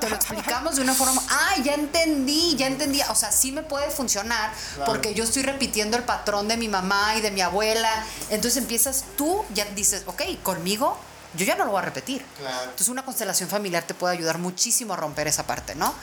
[0.00, 3.00] Te lo explicamos de una forma, ah, ya entendí, ya entendí.
[3.10, 4.50] O sea, sí me puede funcionar
[4.86, 7.90] porque yo estoy repitiendo el patrón de mi mamá y de mi abuela.
[8.30, 10.98] Entonces empiezas tú, ya dices, ok, conmigo
[11.34, 12.24] yo ya no lo voy a repetir.
[12.38, 12.62] Claro.
[12.64, 15.94] Entonces una constelación familiar te puede ayudar muchísimo a romper esa parte, ¿no?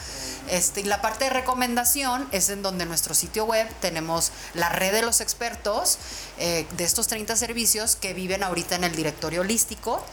[0.49, 4.69] Este, y la parte de recomendación es en donde en nuestro sitio web tenemos la
[4.69, 5.97] red de los expertos
[6.37, 10.03] eh, de estos 30 servicios que viven ahorita en el directorio holístico.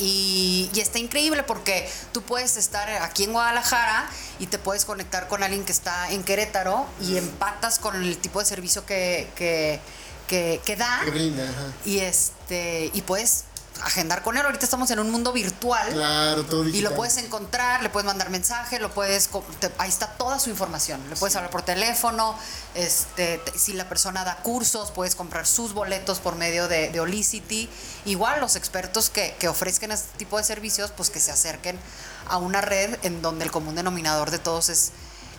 [0.00, 4.08] Y, y está increíble porque tú puedes estar aquí en Guadalajara
[4.40, 8.40] y te puedes conectar con alguien que está en Querétaro y empatas con el tipo
[8.40, 9.78] de servicio que, que,
[10.26, 11.72] que, que da Que brinda, ajá.
[11.84, 13.44] y este y puedes
[13.82, 14.44] agendar con él.
[14.44, 15.88] Ahorita estamos en un mundo virtual.
[15.92, 16.90] Claro, todo Y digital.
[16.92, 19.28] lo puedes encontrar, le puedes mandar mensaje, lo puedes,
[19.60, 21.00] te- ahí está toda su información.
[21.10, 22.38] Le puedes hablar por teléfono,
[22.74, 27.00] este, te- si la persona da cursos, puedes comprar sus boletos por medio de, de
[27.00, 27.68] Olicity.
[28.04, 31.78] Igual los expertos que, que ofrezcan este tipo de servicios, pues que se acerquen
[32.28, 34.92] a una red en donde el común denominador de todos es,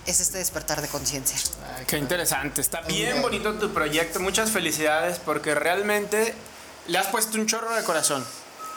[0.06, 1.40] es este despertar de conciencia.
[1.88, 2.62] Qué interesante.
[2.62, 4.20] Está bien bonito tu proyecto.
[4.20, 6.36] Muchas felicidades porque realmente
[6.88, 8.26] le has puesto un chorro de corazón.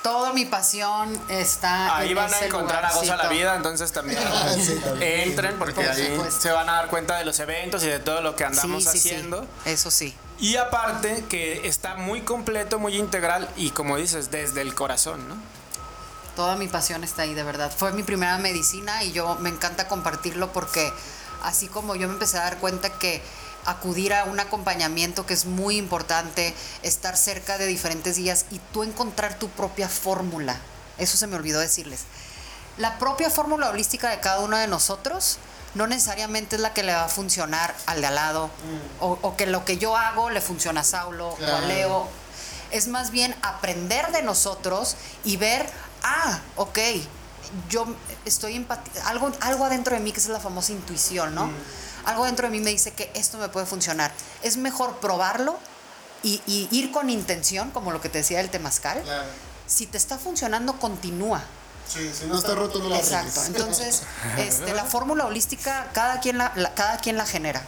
[0.03, 3.35] Toda mi pasión está Ahí en van a ese encontrar a Goza la lugarcito.
[3.35, 4.19] Vida, entonces también
[4.65, 5.29] sí, también.
[5.31, 6.41] entren porque Por ahí supuesto.
[6.41, 8.91] se van a dar cuenta de los eventos y de todo lo que andamos sí,
[8.91, 9.43] sí, haciendo.
[9.65, 10.15] Sí, eso sí.
[10.39, 15.35] Y aparte que está muy completo, muy integral y como dices, desde el corazón, ¿no?
[16.37, 17.73] Toda mi pasión está ahí, de verdad.
[17.77, 20.93] Fue mi primera medicina y yo me encanta compartirlo porque
[21.43, 23.21] así como yo me empecé a dar cuenta que
[23.71, 28.83] acudir a un acompañamiento que es muy importante, estar cerca de diferentes días y tú
[28.83, 30.57] encontrar tu propia fórmula.
[30.99, 32.01] Eso se me olvidó decirles.
[32.77, 35.39] La propia fórmula holística de cada uno de nosotros
[35.75, 38.51] no necesariamente es la que le va a funcionar al de al lado
[39.01, 41.61] o, o que lo que yo hago le funciona a Saulo o a.
[41.63, 42.09] Leo.
[42.71, 45.69] es más bien aprender de nosotros y ver,
[46.03, 46.79] ah, ok,
[47.69, 47.87] yo
[48.25, 51.51] estoy empati algo, algo adentro de mí que es la famosa intuición, ¿no?
[52.09, 54.13] Algo dentro de mí me dice que esto me puede funcionar.
[54.43, 55.59] Es mejor probarlo
[56.23, 59.01] y, y ir con intención, como lo que te decía del temazcal.
[59.03, 59.29] Claro.
[59.67, 61.43] Si te está funcionando, continúa.
[61.87, 63.45] Sí, si no está roto, no lo Exacto.
[63.47, 64.03] Entonces,
[64.39, 67.63] este, la fórmula holística, cada quien la, la- cada quien la genera.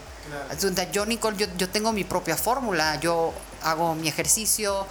[0.92, 3.00] Yo, Nicole, yo, yo tengo mi propia fórmula.
[3.00, 4.86] Yo hago mi ejercicio,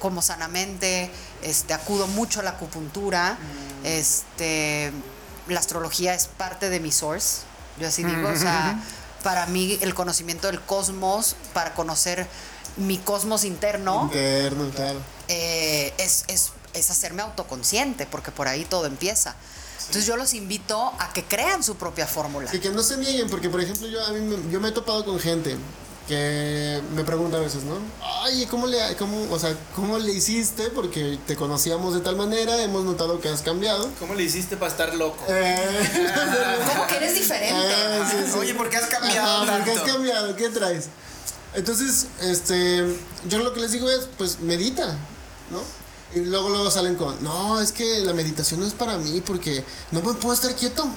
[0.00, 1.10] como sanamente,
[1.42, 3.38] este, acudo mucho a la acupuntura.
[3.84, 4.92] Este,
[5.48, 7.42] la astrología es parte de mi source.
[7.80, 8.28] Yo así digo.
[8.28, 8.78] O sea,
[9.22, 12.26] para mí, el conocimiento del cosmos, para conocer
[12.76, 15.00] mi cosmos interno Interno, claro.
[15.28, 19.34] eh, es, es, es hacerme autoconsciente, porque por ahí todo empieza.
[19.80, 22.48] Entonces yo los invito a que crean su propia fórmula.
[22.54, 25.04] Y que no se nieguen, porque por ejemplo yo, a mí yo me he topado
[25.04, 25.56] con gente
[26.10, 27.76] que me pregunta a veces, ¿no?
[28.24, 30.64] Ay, ¿cómo le, cómo, o sea, ¿cómo le hiciste?
[30.70, 33.88] Porque te conocíamos de tal manera, hemos notado que has cambiado.
[34.00, 35.24] ¿Cómo le hiciste para estar loco?
[35.28, 35.56] Eh,
[36.68, 37.54] Como que eres diferente.
[37.54, 38.38] eh, sí, sí.
[38.40, 40.34] Oye, ¿por qué has cambiado Ajá, ¿por qué has cambiado?
[40.34, 40.88] ¿Qué traes?
[41.54, 42.84] Entonces, este,
[43.28, 44.98] yo lo que les digo es, pues medita,
[45.50, 45.60] ¿no?
[46.12, 49.64] Y luego luego salen con, no, es que la meditación no es para mí porque
[49.92, 50.88] no me puedo estar quieto.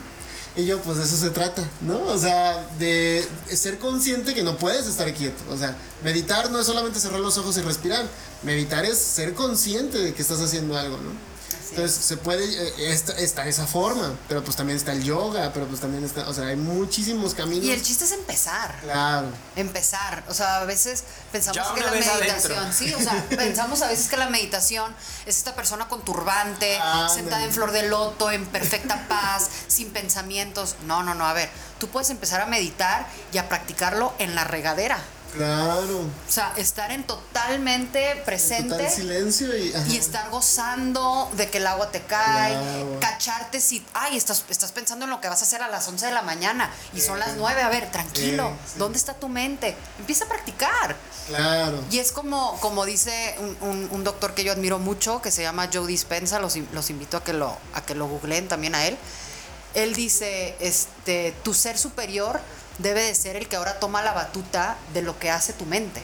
[0.56, 2.00] Y yo, pues de eso se trata, ¿no?
[2.04, 5.44] O sea, de ser consciente que no puedes estar quieto.
[5.50, 8.06] O sea, meditar no es solamente cerrar los ojos y respirar.
[8.44, 11.33] Meditar es ser consciente de que estás haciendo algo, ¿no?
[11.76, 15.66] Entonces se puede, eh, está, está esa forma, pero pues también está el yoga, pero
[15.66, 17.66] pues también está, o sea, hay muchísimos caminos.
[17.66, 18.80] Y el chiste es empezar.
[18.82, 19.28] Claro.
[19.56, 20.24] Empezar.
[20.30, 22.74] O sea, a veces pensamos que la meditación, adentro.
[22.74, 24.94] sí, o sea, pensamos a veces que la meditación
[25.26, 26.78] es esta persona con turbante,
[27.12, 30.76] sentada en flor de loto, en perfecta paz, sin pensamientos.
[30.86, 34.44] No, no, no, a ver, tú puedes empezar a meditar y a practicarlo en la
[34.44, 35.00] regadera.
[35.36, 36.00] Claro.
[36.02, 38.70] O sea, estar en totalmente presente.
[38.76, 39.74] Total silencio y.
[39.90, 43.00] y estar gozando de que el agua te cae, Claro.
[43.00, 46.06] cacharte si, ay, estás, estás pensando en lo que vas a hacer a las 11
[46.08, 48.74] de la mañana y son las 9, a ver, tranquilo, sí.
[48.78, 49.76] ¿dónde está tu mente?
[50.00, 50.96] Empieza a practicar.
[51.28, 51.84] Claro.
[51.90, 55.42] Y es como, como dice un, un- un doctor que yo admiro mucho, que se
[55.42, 58.86] llama Joe Dispensa, los, los invito a que lo, a que lo googleen también a
[58.86, 58.98] él.
[59.74, 62.40] Él dice, este, tu ser superior
[62.78, 66.02] debe de ser el que ahora toma la batuta de lo que hace tu mente.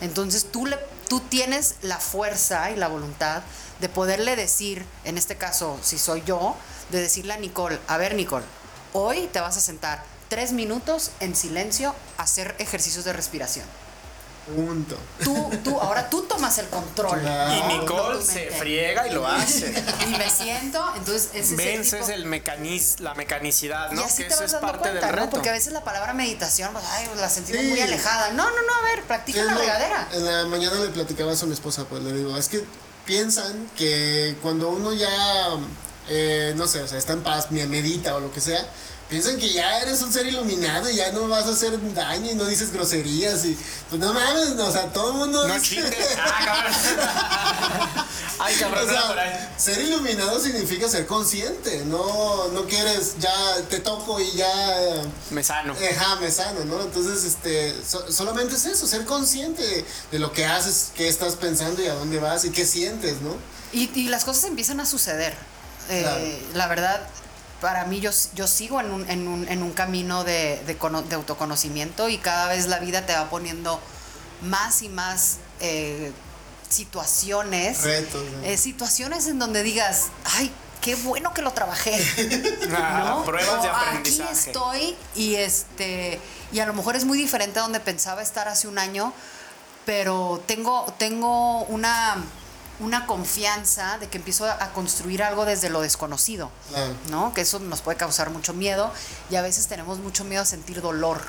[0.00, 3.42] Entonces tú, le, tú tienes la fuerza y la voluntad
[3.80, 6.56] de poderle decir, en este caso, si soy yo,
[6.90, 8.44] de decirle a Nicole, a ver Nicole,
[8.92, 13.66] hoy te vas a sentar tres minutos en silencio a hacer ejercicios de respiración.
[14.46, 14.96] Punto.
[15.22, 17.20] Tú, tú, ahora tú tomas el control.
[17.20, 17.52] Claro.
[17.54, 19.72] Y Nicole se friega y lo hace.
[20.04, 24.02] Y me siento, entonces ese es el Vences tipo- el mecaniz, la mecanicidad, y ¿no?
[24.04, 25.22] así Que te eso vas es dando parte cuenta, del ¿no?
[25.22, 25.30] reto.
[25.30, 27.68] Porque a veces la palabra meditación, pues, ay, la sentimos Sí.
[27.68, 28.30] muy alejada.
[28.32, 30.08] No, no, no, a ver, practica en la regadera.
[30.12, 32.64] En la mañana le platicaba a mi esposa, pues le digo, es que
[33.06, 35.08] piensan que cuando uno ya,
[36.08, 38.66] eh, no sé, o sea, está en paz, me- medita o lo que sea,
[39.12, 42.34] piensan que ya eres un ser iluminado y ya no vas a hacer daño y
[42.34, 43.58] no dices groserías y
[43.90, 45.82] pues no mames, no, o sea, todo el mundo No dice-.
[46.18, 48.06] Ah, cabrón.
[48.38, 49.48] Ay, cabrón, O sea, era por ahí.
[49.58, 53.32] ser iluminado significa ser consciente, no, no quieres, ya
[53.68, 55.74] te toco y ya Me sano.
[55.74, 56.80] Ajá, me sano, ¿no?
[56.80, 61.36] Entonces, este, so- solamente es eso, ser consciente de, de lo que haces, qué estás
[61.36, 63.36] pensando y a dónde vas y qué sientes, ¿no?
[63.72, 65.34] Y, y las cosas empiezan a suceder.
[65.90, 66.24] Eh, Claro.
[66.54, 67.06] La verdad,
[67.62, 71.00] para mí yo, yo sigo en un, en un, en un camino de, de, cono-
[71.02, 73.80] de autoconocimiento y cada vez la vida te va poniendo
[74.42, 76.12] más y más eh,
[76.68, 77.82] situaciones.
[77.82, 78.42] Retos, ¿no?
[78.44, 81.92] eh, situaciones en donde digas, ay, qué bueno que lo trabajé.
[82.74, 83.24] Ah, ¿no?
[83.24, 84.30] Pruebas de aprendizaje.
[84.30, 86.18] Aquí estoy y este
[86.52, 89.12] y a lo mejor es muy diferente a donde pensaba estar hace un año,
[89.84, 92.16] pero tengo tengo una
[92.82, 96.94] una confianza de que empiezo a construir algo desde lo desconocido, Claro.
[97.10, 97.32] ¿no?
[97.34, 98.92] Que eso nos puede causar mucho miedo
[99.30, 101.20] y a veces tenemos mucho miedo a sentir dolor.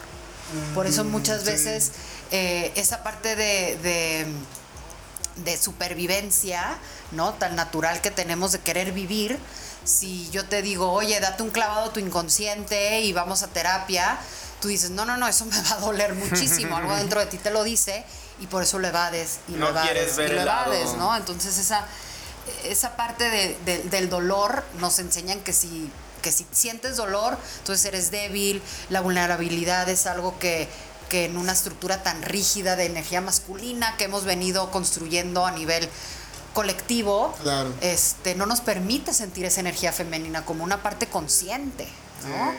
[0.76, 1.48] Por eso muchas sí.
[1.48, 1.92] veces
[2.32, 4.28] eh, esa parte de, de
[5.38, 6.78] de supervivencia,
[7.12, 7.34] ¿no?
[7.34, 9.40] Tan natural que tenemos de querer vivir.
[9.84, 14.20] Si yo te digo, oye, date un clavado a tu inconsciente y vamos a terapia,
[14.62, 16.78] tú dices, no, no, no, eso me va a doler muchísimo.
[16.78, 18.06] Algo dentro de ti te lo dice
[18.40, 21.16] y por eso lo evades y No lo evades quieres ver y lo evades, ¿no?
[21.16, 21.86] Entonces esa,
[22.64, 25.90] esa parte de- de- del dolor nos enseñan que si,
[26.22, 30.68] que si sientes dolor, entonces eres débil, la vulnerabilidad es algo que,
[31.10, 35.88] que en una estructura tan rígida de energía masculina que hemos venido construyendo a nivel
[36.54, 37.74] colectivo, Claro.
[37.82, 41.88] este, no nos permite sentir esa energía femenina como una parte consciente,
[42.28, 42.52] ¿no?
[42.52, 42.58] Sí.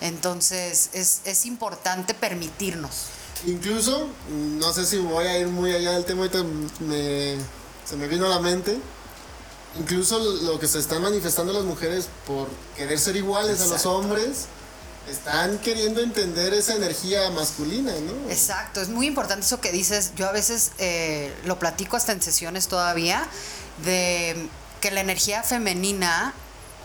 [0.00, 3.06] Entonces es, es importante permitirnos.
[3.44, 6.42] Incluso, no sé si voy a ir muy allá del tema, ahorita
[6.80, 7.36] me,
[7.84, 8.78] se me vino a la mente.
[9.78, 14.46] Incluso lo que se están manifestando las mujeres por querer ser iguales a los hombres,
[15.10, 18.30] están queriendo entender esa energía masculina, ¿no?
[18.30, 20.12] Exacto, es muy importante eso que dices.
[20.16, 23.28] Yo a veces eh, lo platico hasta en sesiones todavía,
[23.84, 24.48] de
[24.80, 26.32] que la energía femenina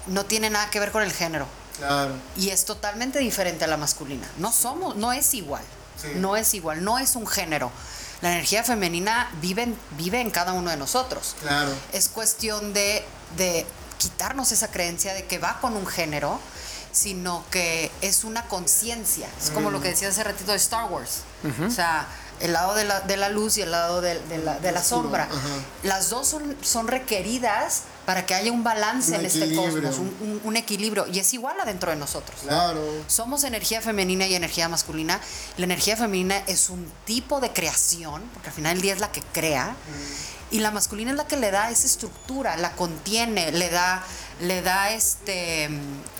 [0.07, 1.47] no tiene nada que ver con el género.
[1.77, 2.13] Claro.
[2.35, 4.29] y es totalmente diferente a la masculina.
[4.37, 5.63] No somos, no es igual.
[6.01, 6.07] Sí.
[6.15, 7.71] No es igual, no es un género.
[8.21, 11.35] La energía femenina vive en, vive en cada uno de nosotros.
[11.41, 11.71] Claro.
[11.91, 13.03] Es cuestión de,
[13.37, 13.65] de
[13.97, 16.39] quitarnos esa creencia de que va con un género,
[16.91, 19.27] sino que es una conciencia.
[19.41, 21.21] Es como lo que decía hace ratito de Star Wars.
[21.65, 22.05] O sea,
[22.41, 24.83] el lado de la, de la luz y el lado de, de la, de la
[24.83, 25.27] sombra.
[25.83, 30.07] Las dos son, son requeridas para que haya un balance Un en este cosmos, un,
[30.21, 31.05] un- un equilibrio.
[31.07, 32.39] Y es igual adentro de nosotros.
[32.41, 32.81] Claro.
[33.07, 35.19] Somos energía femenina y energía masculina.
[35.57, 39.11] La energía femenina es un tipo de creación, porque al final del día es la
[39.11, 39.75] que crea.
[40.51, 44.03] Y la masculina es la que le da esa estructura, la contiene, le da,
[44.41, 45.69] le da este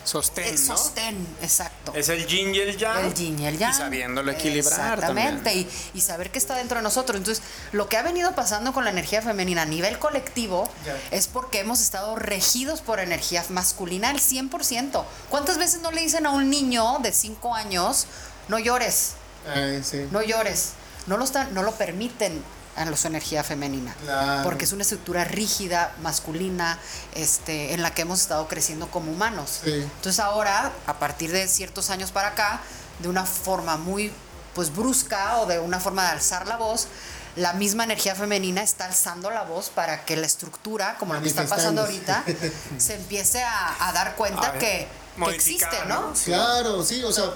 [0.04, 0.78] Sostén, eh, ¿no?
[0.78, 1.94] sostén, exacto.
[1.94, 3.06] Es el yin y el yang.
[3.06, 3.72] El yin y el yang.
[3.72, 5.44] Y sabiéndolo equilibrar Exactamente.
[5.44, 5.68] también.
[5.94, 7.18] Y, y saber que está dentro de nosotros.
[7.18, 10.68] Entonces, lo que ha venido pasando con la energía femenina a nivel colectivo
[11.12, 15.04] es porque hemos estado regidos por energía masculina al 100%.
[15.30, 18.08] ¿Cuántas veces no le dicen a un niño de 5 años,
[18.48, 19.12] no llores,
[19.54, 20.08] Ay, sí.
[20.12, 20.72] no llores?
[21.06, 22.42] No lo, están, no lo permiten
[22.76, 23.96] a su energía femenina.
[24.04, 24.44] Claro.
[24.44, 26.80] Porque es una estructura rígida, masculina,
[27.16, 29.62] este, en la que hemos estado creciendo como humanos.
[29.64, 29.74] Sí.
[29.74, 32.62] Entonces ahora, a partir de ciertos años para acá,
[33.00, 34.12] de una forma muy
[34.54, 36.88] pues brusca o de una forma de alzar la voz,
[37.36, 41.30] la misma energía femenina está alzando la voz para que la estructura, como lo que
[41.30, 42.24] está pasando ahorita,
[42.78, 44.88] se empiece a, a dar cuenta A ver, que,
[45.24, 45.86] que existe.
[45.88, 46.14] ¿no?
[46.26, 47.32] Claro, sí, o sea,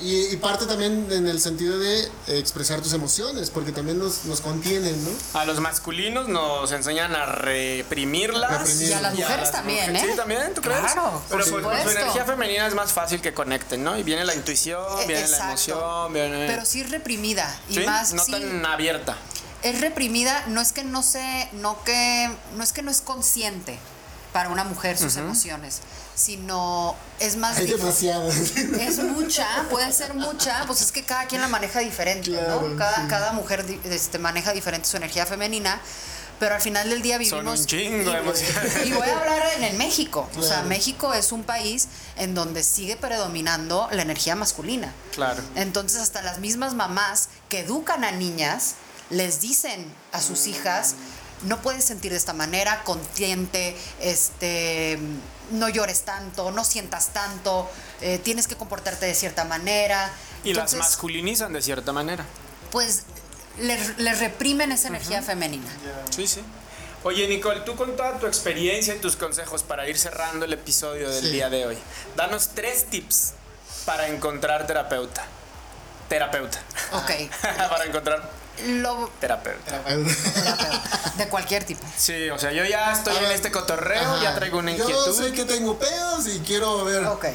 [0.00, 4.40] y, y parte también en el sentido de expresar tus emociones, porque también nos, nos
[4.40, 5.10] contienen, ¿no?
[5.38, 8.50] A los masculinos nos enseñan a reprimirlas.
[8.60, 8.88] Reprimir.
[8.88, 10.06] Y a las mujeres también, mujeres- ¿eh?
[10.10, 10.80] Sí, también, ¿tú crees?
[10.80, 13.96] Claro, Pero por pues, con su energía femenina es más fácil que conecten, ¿no?
[13.98, 15.44] Y viene la intuición, Eh, viene exacto.
[15.44, 16.46] la emoción, viene...
[16.46, 17.58] Pero sí reprimida.
[17.68, 17.80] Y ¿Sí?
[17.80, 19.16] más No sí, tan abierta.
[19.62, 23.78] es reprimida, no es que no se, no que, no es que no es consciente
[24.32, 25.80] para una mujer sus emociones,
[26.14, 28.34] sino es más Hay demasiadas.
[28.56, 32.76] es mucha, puede ser mucha, pues es que cada quien la maneja diferente, Claro, ¿no?
[32.76, 33.08] Cada, sí.
[33.08, 35.80] cada mujer este, maneja diferente su energía femenina,
[36.38, 37.60] pero al final del día Son vivimos...
[37.60, 38.86] un chingo emociones.
[38.86, 40.68] y voy a hablar en, en México, o sea, Claro.
[40.68, 44.92] México es un país en donde sigue predominando la energía masculina.
[45.14, 45.42] Claro.
[45.56, 48.74] Entonces hasta las mismas mamás que educan a niñas
[49.10, 50.94] les dicen a sus hijas,
[51.42, 54.98] no puedes sentir de esta manera, contiente, este,
[55.52, 57.70] no llores tanto, no sientas tanto,
[58.00, 60.10] eh, tienes que comportarte de cierta manera.
[60.44, 62.24] Y las masculinizan de cierta manera.
[62.70, 63.04] Pues
[63.58, 65.70] les, reprimen esa energía femenina.
[66.10, 66.42] Sí, sí.
[67.04, 71.08] Oye, Nicole, tú con toda tu experiencia y tus consejos para ir cerrando el episodio
[71.10, 71.30] del Sí.
[71.30, 71.78] día de hoy,
[72.16, 73.34] danos tres tips
[73.84, 75.24] para encontrar terapeuta.
[76.08, 76.58] Terapeuta.
[76.92, 77.10] Ok.
[77.70, 78.30] para encontrar
[78.66, 79.82] Lo, terapeuta.
[81.16, 81.84] de cualquier tipo.
[81.96, 84.22] Sí, o sea, yo ya estoy A en ver, este cotorreo, ajá.
[84.22, 85.16] ya traigo una Yo inquietud.
[85.16, 87.04] sé que tengo pedos y quiero ver.
[87.06, 87.26] Ok.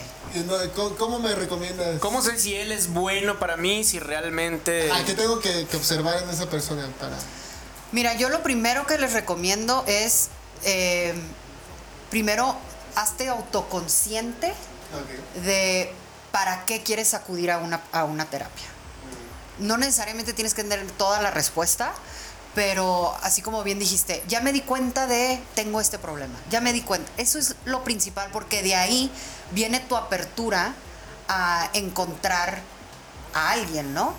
[0.98, 2.00] ¿Cómo, me recomiendas?
[2.00, 4.90] ¿Cómo sé si él es bueno para mí, si realmente...
[4.92, 7.16] Ah, ¿Qué tengo que, que observar en esa persona para.?
[7.92, 10.30] Mira, yo lo primero que les recomiendo es,
[10.64, 11.14] eh,
[12.10, 12.56] primero,
[12.96, 14.54] hazte autoconsciente
[15.44, 15.94] de
[16.32, 18.66] para qué quieres acudir a una, a una terapia.
[19.60, 21.94] No necesariamente tienes que tener toda la respuesta,
[22.56, 26.74] pero así como bien dijiste, ya me di cuenta de tengo este problema, ya me
[26.74, 27.12] di cuenta.
[27.18, 29.12] Eso es lo principal porque de ahí
[29.52, 30.74] viene tu apertura
[31.28, 32.62] a encontrar
[33.34, 34.14] a alguien, ¿no?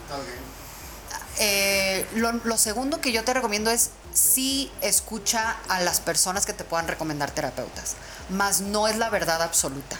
[1.38, 6.52] Eh, lo, lo segundo que yo te recomiendo es sí escucha a las personas que
[6.52, 7.96] te puedan recomendar terapeutas,
[8.30, 9.98] más no es la verdad absoluta.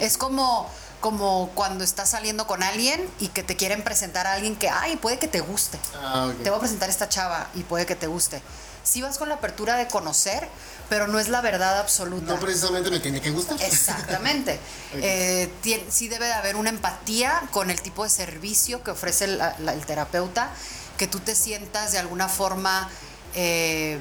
[0.00, 0.68] Es como,
[1.00, 4.96] como cuando estás saliendo con alguien y que te quieren presentar a alguien que, ay,
[4.96, 5.78] puede que te guste.
[5.96, 6.30] Ah.
[6.42, 8.42] Te voy a presentar a esta chava y puede que te guste.
[8.82, 10.48] Sí vas con la apertura de conocer,
[10.88, 12.32] pero no es la verdad absoluta.
[12.32, 13.60] No precisamente me tiene que gustar.
[13.62, 14.58] Exactamente.
[14.94, 19.26] Eh, tien- sí debe de haber una empatía con el tipo de servicio que ofrece
[19.26, 20.50] el, la- el terapeuta,
[20.96, 22.88] que tú te sientas de alguna forma
[23.34, 23.98] eh,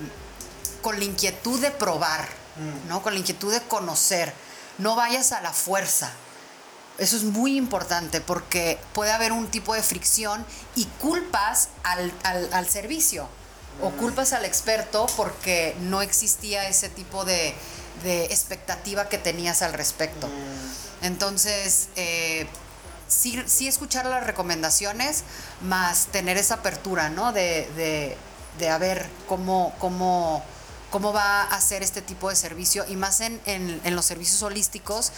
[0.81, 2.25] con la inquietud de probar,
[2.87, 3.01] ¿no?
[3.03, 4.33] Con la inquietud de conocer.
[4.77, 6.09] No vayas a la fuerza.
[6.97, 10.43] Eso es muy importante porque puede haber un tipo de fricción
[10.75, 13.27] y culpas al, al- al servicio
[13.81, 17.53] o culpas al experto porque no existía ese tipo de,
[18.03, 20.27] de expectativa que tenías al respecto.
[21.03, 22.47] Entonces, eh,
[23.07, 25.23] sí, sí escuchar las recomendaciones,
[25.61, 27.31] más tener esa apertura, ¿no?
[27.33, 28.17] De, de,
[28.57, 30.43] de a ver cómo, cómo,
[30.89, 34.41] cómo va a hacer este tipo de servicio y más en, en, en los servicios
[34.41, 35.11] holísticos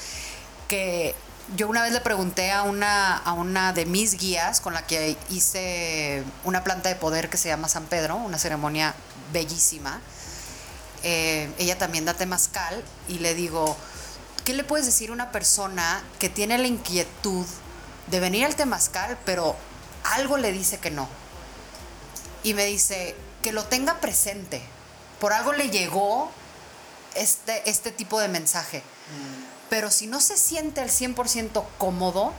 [0.68, 1.16] que
[1.56, 5.18] yo una vez le pregunté a una, a una de mis guías con la que
[5.30, 8.94] hice una planta de poder que se llama San Pedro, una ceremonia
[9.34, 10.00] bellísima.
[11.04, 13.78] Eh, ella también da temazcal y le digo,
[14.46, 17.46] ¿qué le puedes decir a una persona que tiene la inquietud
[18.08, 19.56] de venir al temazcal, pero
[20.04, 21.08] algo le dice que no?
[22.44, 24.62] Y me dice, que lo tenga presente.
[25.20, 26.32] Por algo le llegó
[27.16, 28.84] este, este tipo de mensaje.
[29.70, 32.34] Pero si no se siente al 100% cómodo,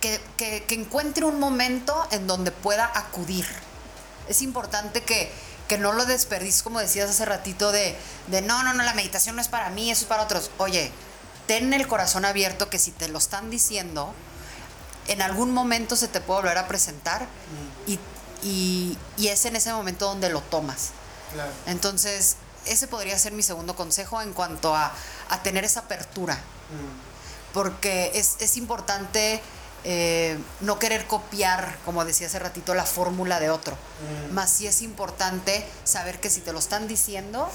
[0.00, 3.46] que, que- que encuentre un momento en donde pueda acudir.
[4.28, 5.32] Es importante que,
[5.68, 7.96] que no lo desperdicies, como decías hace ratito, de,
[8.28, 10.50] de no, no, no, la meditación no es para mí, eso es para otros.
[10.58, 10.92] Oye,
[11.46, 14.12] ten el corazón abierto que si te lo están diciendo,
[15.06, 17.26] en algún momento se te puede volver a presentar
[17.86, 17.98] y,
[18.42, 20.90] y- y es en ese momento donde lo tomas.
[21.32, 21.50] Claro.
[21.66, 22.36] Entonces,
[22.66, 24.92] ese podría ser mi segundo consejo en cuanto a,
[25.28, 26.38] a tener esa apertura.
[27.52, 29.40] Porque es, es importante
[29.86, 33.76] eh, no querer copiar, como decía hace ratito, la fórmula de otro.
[34.32, 37.50] Más sí es importante saber que si te lo están diciendo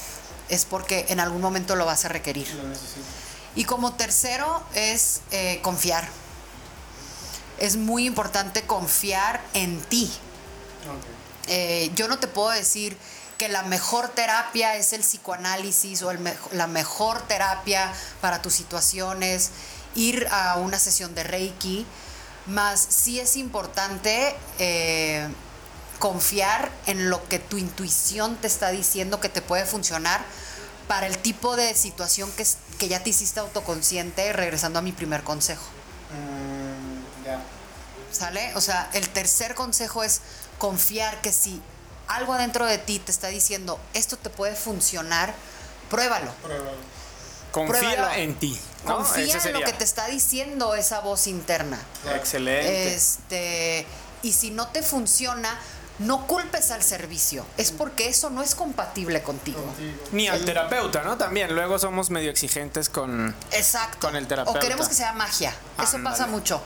[0.48, 2.48] es porque en algún momento lo vas a requerir.
[3.56, 6.08] Y como tercero es eh, confiar.
[7.58, 10.12] Es muy importante confiar en ti.
[11.48, 12.96] Eh, yo no te puedo decir
[13.40, 16.20] que la mejor terapia es el psicoanálisis o el
[16.52, 19.50] la mejor terapia para tus situaciones,
[19.96, 21.88] ir a una sesión de Reiki,
[22.46, 25.28] más sí es importante eh,
[26.00, 30.22] confiar en lo que tu intuición te está diciendo que te puede funcionar
[30.88, 34.92] para el tipo de situación que, es- que ya te hiciste autoconsciente, regresando a mi
[34.92, 35.64] primer consejo.
[38.12, 38.52] ¿Sale?
[38.56, 40.22] O sea, el tercer consejo es
[40.58, 41.62] confiar que si
[42.10, 45.34] algo adentro de ti te está diciendo esto te puede funcionar,
[45.90, 46.32] pruébalo.
[47.52, 48.14] Confía Pruébalo.
[48.14, 48.60] en ti.
[48.86, 48.98] ¿no?
[48.98, 51.80] Confía en lo que te está diciendo esa voz interna.
[52.16, 52.94] Excelente.
[52.94, 53.88] Este,
[54.22, 55.58] y si no te funciona,
[56.00, 57.46] no culpes al servicio.
[57.58, 59.64] Es porque eso no es compatible contigo.
[60.12, 61.18] Ni al terapeuta, ¿no?
[61.18, 63.36] También luego somos medio exigentes con...
[63.52, 64.08] Exacto.
[64.08, 64.60] Con el terapeuta.
[64.60, 65.54] O queremos que sea magia.
[65.82, 66.16] Eso Ándale.
[66.16, 66.62] pasa mucho.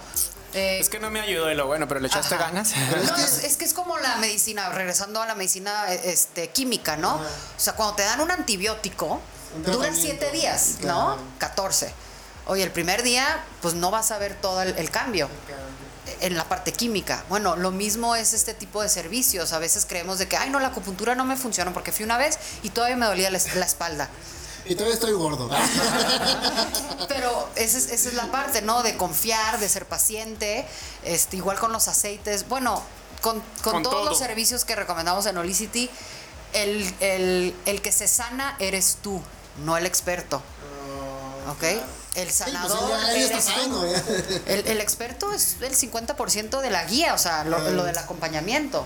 [0.53, 2.45] Eh, Es que no me ayudó y lo bueno, pero le echaste Ajá.
[2.45, 2.73] ganas.
[2.75, 6.97] No, es, es que es como la medicina, regresando a la medicina eh, este, química,
[6.97, 7.15] ¿no?
[7.15, 7.21] O
[7.57, 9.21] sea, cuando te dan un antibiótico,
[9.55, 11.15] Un dura siete días, ¿no?
[11.15, 11.21] Claro.
[11.39, 11.93] 14.
[12.45, 15.29] Oye, el primer día, pues no vas a ver todo el, el cambio
[16.19, 17.23] en la parte química.
[17.29, 19.53] Bueno, lo mismo es este tipo de servicios.
[19.53, 22.17] A veces creemos de que, ay, no, la acupuntura no me funciona porque fui una
[22.17, 24.09] vez y todavía me dolía la espalda.
[24.65, 25.49] Y todavía estoy gordo.
[27.07, 28.83] Pero esa es, esa es la parte, ¿no?
[28.83, 30.65] De confiar, de ser paciente,
[31.03, 32.47] este, igual con los aceites.
[32.47, 32.81] Bueno,
[33.21, 34.09] con, con Con todos todo.
[34.09, 35.89] los servicios que recomendamos en Olicity,
[36.53, 39.21] el, el- el que se sana eres tú,
[39.65, 40.41] no el experto.
[41.49, 41.63] ¿Ok?
[42.15, 43.83] El Sí, pues sanador eres sano.
[44.45, 48.85] El, el experto es el 50% de la guía, o sea, lo, lo del acompañamiento.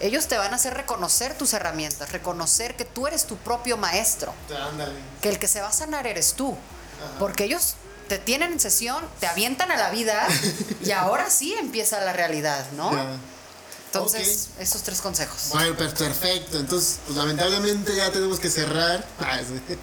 [0.00, 4.34] Ellos te van a hacer reconocer tus herramientas, reconocer que tú eres tu propio maestro
[4.70, 4.92] Ándale.
[5.20, 6.56] que el que se va a sanar eres tú.
[7.18, 7.74] Porque ellos
[8.08, 10.26] te tienen en sesión, te avientan a la vida
[10.84, 12.90] y ahora sí empieza la realidad, ¿no?
[13.96, 15.48] Entonces, esos tres consejos.
[15.52, 16.58] Bueno, perfecto.
[16.58, 19.06] Entonces, pues lamentablemente ya tenemos que cerrar.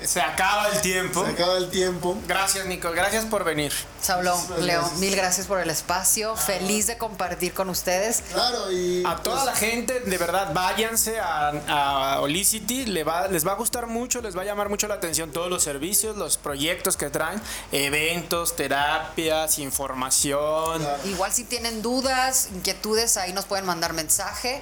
[0.04, 1.26] Se acaba el tiempo.
[1.26, 2.18] Se acaba el tiempo.
[2.28, 2.92] Gracias, Nico.
[2.92, 3.74] Gracias por venir.
[4.02, 5.00] Saulo, Leo, gracias.
[5.00, 6.36] mil gracias por el espacio.
[6.36, 8.24] Feliz de compartir con ustedes.
[8.34, 9.04] Claro, y.
[9.06, 13.54] A toda pues, la gente, de verdad, váyanse a, a Olicity, le va, les va
[13.54, 16.98] a gustar mucho, les va a llamar mucho la atención todos los servicios, los proyectos
[16.98, 17.42] que traen,
[17.72, 20.86] eventos, terapias, información.
[21.06, 24.62] Igual si tienen dudas, inquietudes, ahí nos pueden mandar mensaje.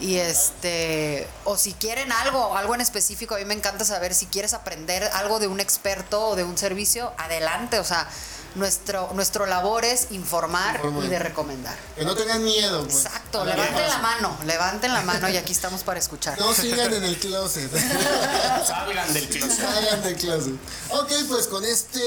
[0.00, 4.26] Y este, o si quieren algo, algo en específico, a mí me encanta saber si
[4.26, 7.78] quieres aprender algo de un experto o de un servicio, adelante.
[7.78, 8.08] O sea,
[8.56, 11.76] nuestro, nuestro labor es informar y de recomendar.
[11.94, 12.82] Que no tengan miedo.
[12.84, 13.04] Pues.
[13.04, 16.38] Exacto, levanten la mano, levanten la mano y aquí estamos para escuchar.
[16.40, 17.70] No sigan en el closet.
[18.66, 19.60] Salgan del closet.
[19.60, 20.54] Salgan del closet.
[20.90, 22.00] Ok, pues con este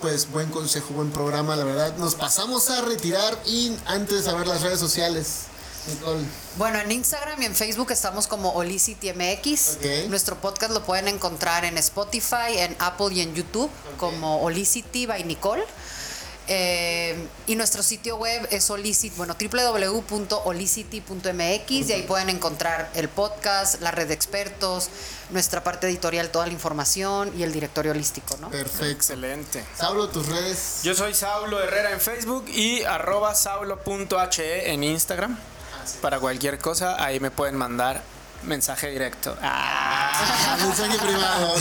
[0.00, 4.46] pues buen consejo, buen programa, la verdad, nos pasamos a retirar y antes a ver
[4.46, 5.46] las redes sociales.
[5.88, 6.24] Nicole.
[6.56, 9.76] Bueno, en Instagram y en Facebook estamos como OlicityMX.
[9.76, 10.08] Ok.
[10.08, 15.24] Nuestro podcast lo pueden encontrar en Spotify, en Apple y en YouTube como Olicity by
[15.24, 15.64] Nicole.
[16.46, 17.16] Eh,
[17.46, 23.90] y nuestro sitio web es Olicit, bueno, www.olicity.mx y ahí pueden encontrar el podcast, la
[23.90, 24.90] red de expertos,
[25.30, 28.50] nuestra parte editorial, toda la información y el directorio holístico, ¿no?
[28.50, 28.84] Perfecto.
[28.84, 29.64] Excelente.
[29.74, 30.80] Saulo, tus redes.
[30.82, 35.38] Yo soy Saulo Herrera en Facebook y arroba saulo.he en Instagram.
[35.92, 38.02] Para cualquier cosa, ahí me pueden mandar
[38.42, 39.36] mensaje directo.
[39.42, 41.54] Ah, Mensaje privado.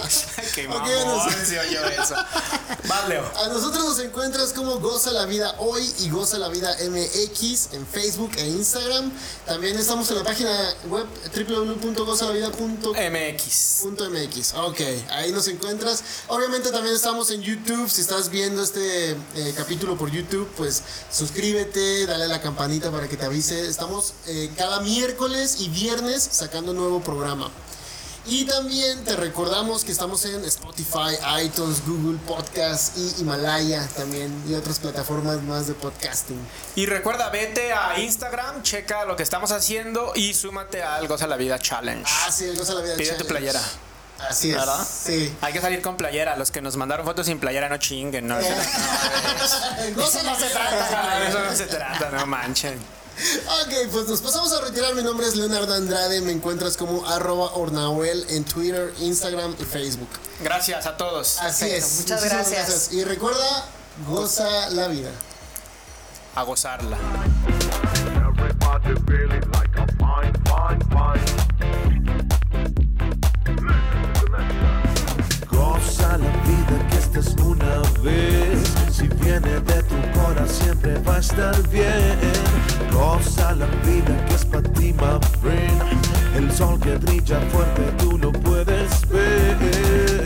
[0.54, 2.14] qué mamón nos- se oyó eso.
[2.88, 3.30] Vas, Leo.
[3.44, 7.86] A nosotros nos encuentras como Goza la Vida Hoy y Goza la Vida MX en
[7.86, 9.12] Facebook e Instagram.
[9.46, 10.50] También estamos en la página
[10.88, 12.94] web www.gozalavida.com.
[12.96, 13.84] MX.
[13.90, 16.02] .mx, ok, ahí nos encuentras.
[16.28, 17.88] Obviamente también estamos en YouTube.
[17.90, 23.08] Si estás viendo este eh, capítulo por YouTube, pues suscríbete, dale a la campanita para
[23.08, 23.66] que te avise.
[23.68, 27.50] Estamos eh, cada miércoles y viernes sacando un nuevo programa.
[28.26, 34.52] Y también te recordamos que estamos en Spotify, iTunes, Google Podcast y Himalaya también y
[34.54, 36.38] otras plataformas más de podcasting.
[36.76, 41.36] Y recuerda, vete a Instagram, checa lo que estamos haciendo y súmate al Goza la
[41.38, 42.04] Vida Challenge.
[42.06, 43.28] Ah, sí, el Goza la Vida Pide tu Challenge.
[43.32, 43.62] playera.
[44.28, 44.56] Así es.
[44.56, 44.86] ¿Verdad?
[44.86, 45.34] Sí.
[45.40, 46.36] Hay que salir con playera.
[46.36, 48.36] Los que nos mandaron fotos sin playera no chinguen, ¿no?
[48.36, 50.60] Goza la Vida.
[50.92, 52.78] Ah, Eso no se trata, no manchen.
[53.20, 54.94] Ok, pues nos pasamos a retirar.
[54.94, 56.20] Mi nombre es Leonardo Andrade.
[56.22, 60.08] Me encuentras como arroba ornahuel en Twitter, Instagram y Facebook.
[60.42, 61.38] Gracias a todos.
[61.40, 62.00] Así Perfecto, es.
[62.00, 62.92] muchas gracias.
[62.92, 63.66] Y recuerda,
[64.08, 65.10] goza la vida.
[66.34, 66.96] A gozarla.
[75.50, 78.59] Goza la vida que esta es una vez.
[79.30, 82.18] Viene de tu corazón siempre va a estar bien.
[82.92, 85.82] Goza la vida que es para ti, my friend.
[86.36, 90.19] El sol que brilla fuerte tú lo puedes ver.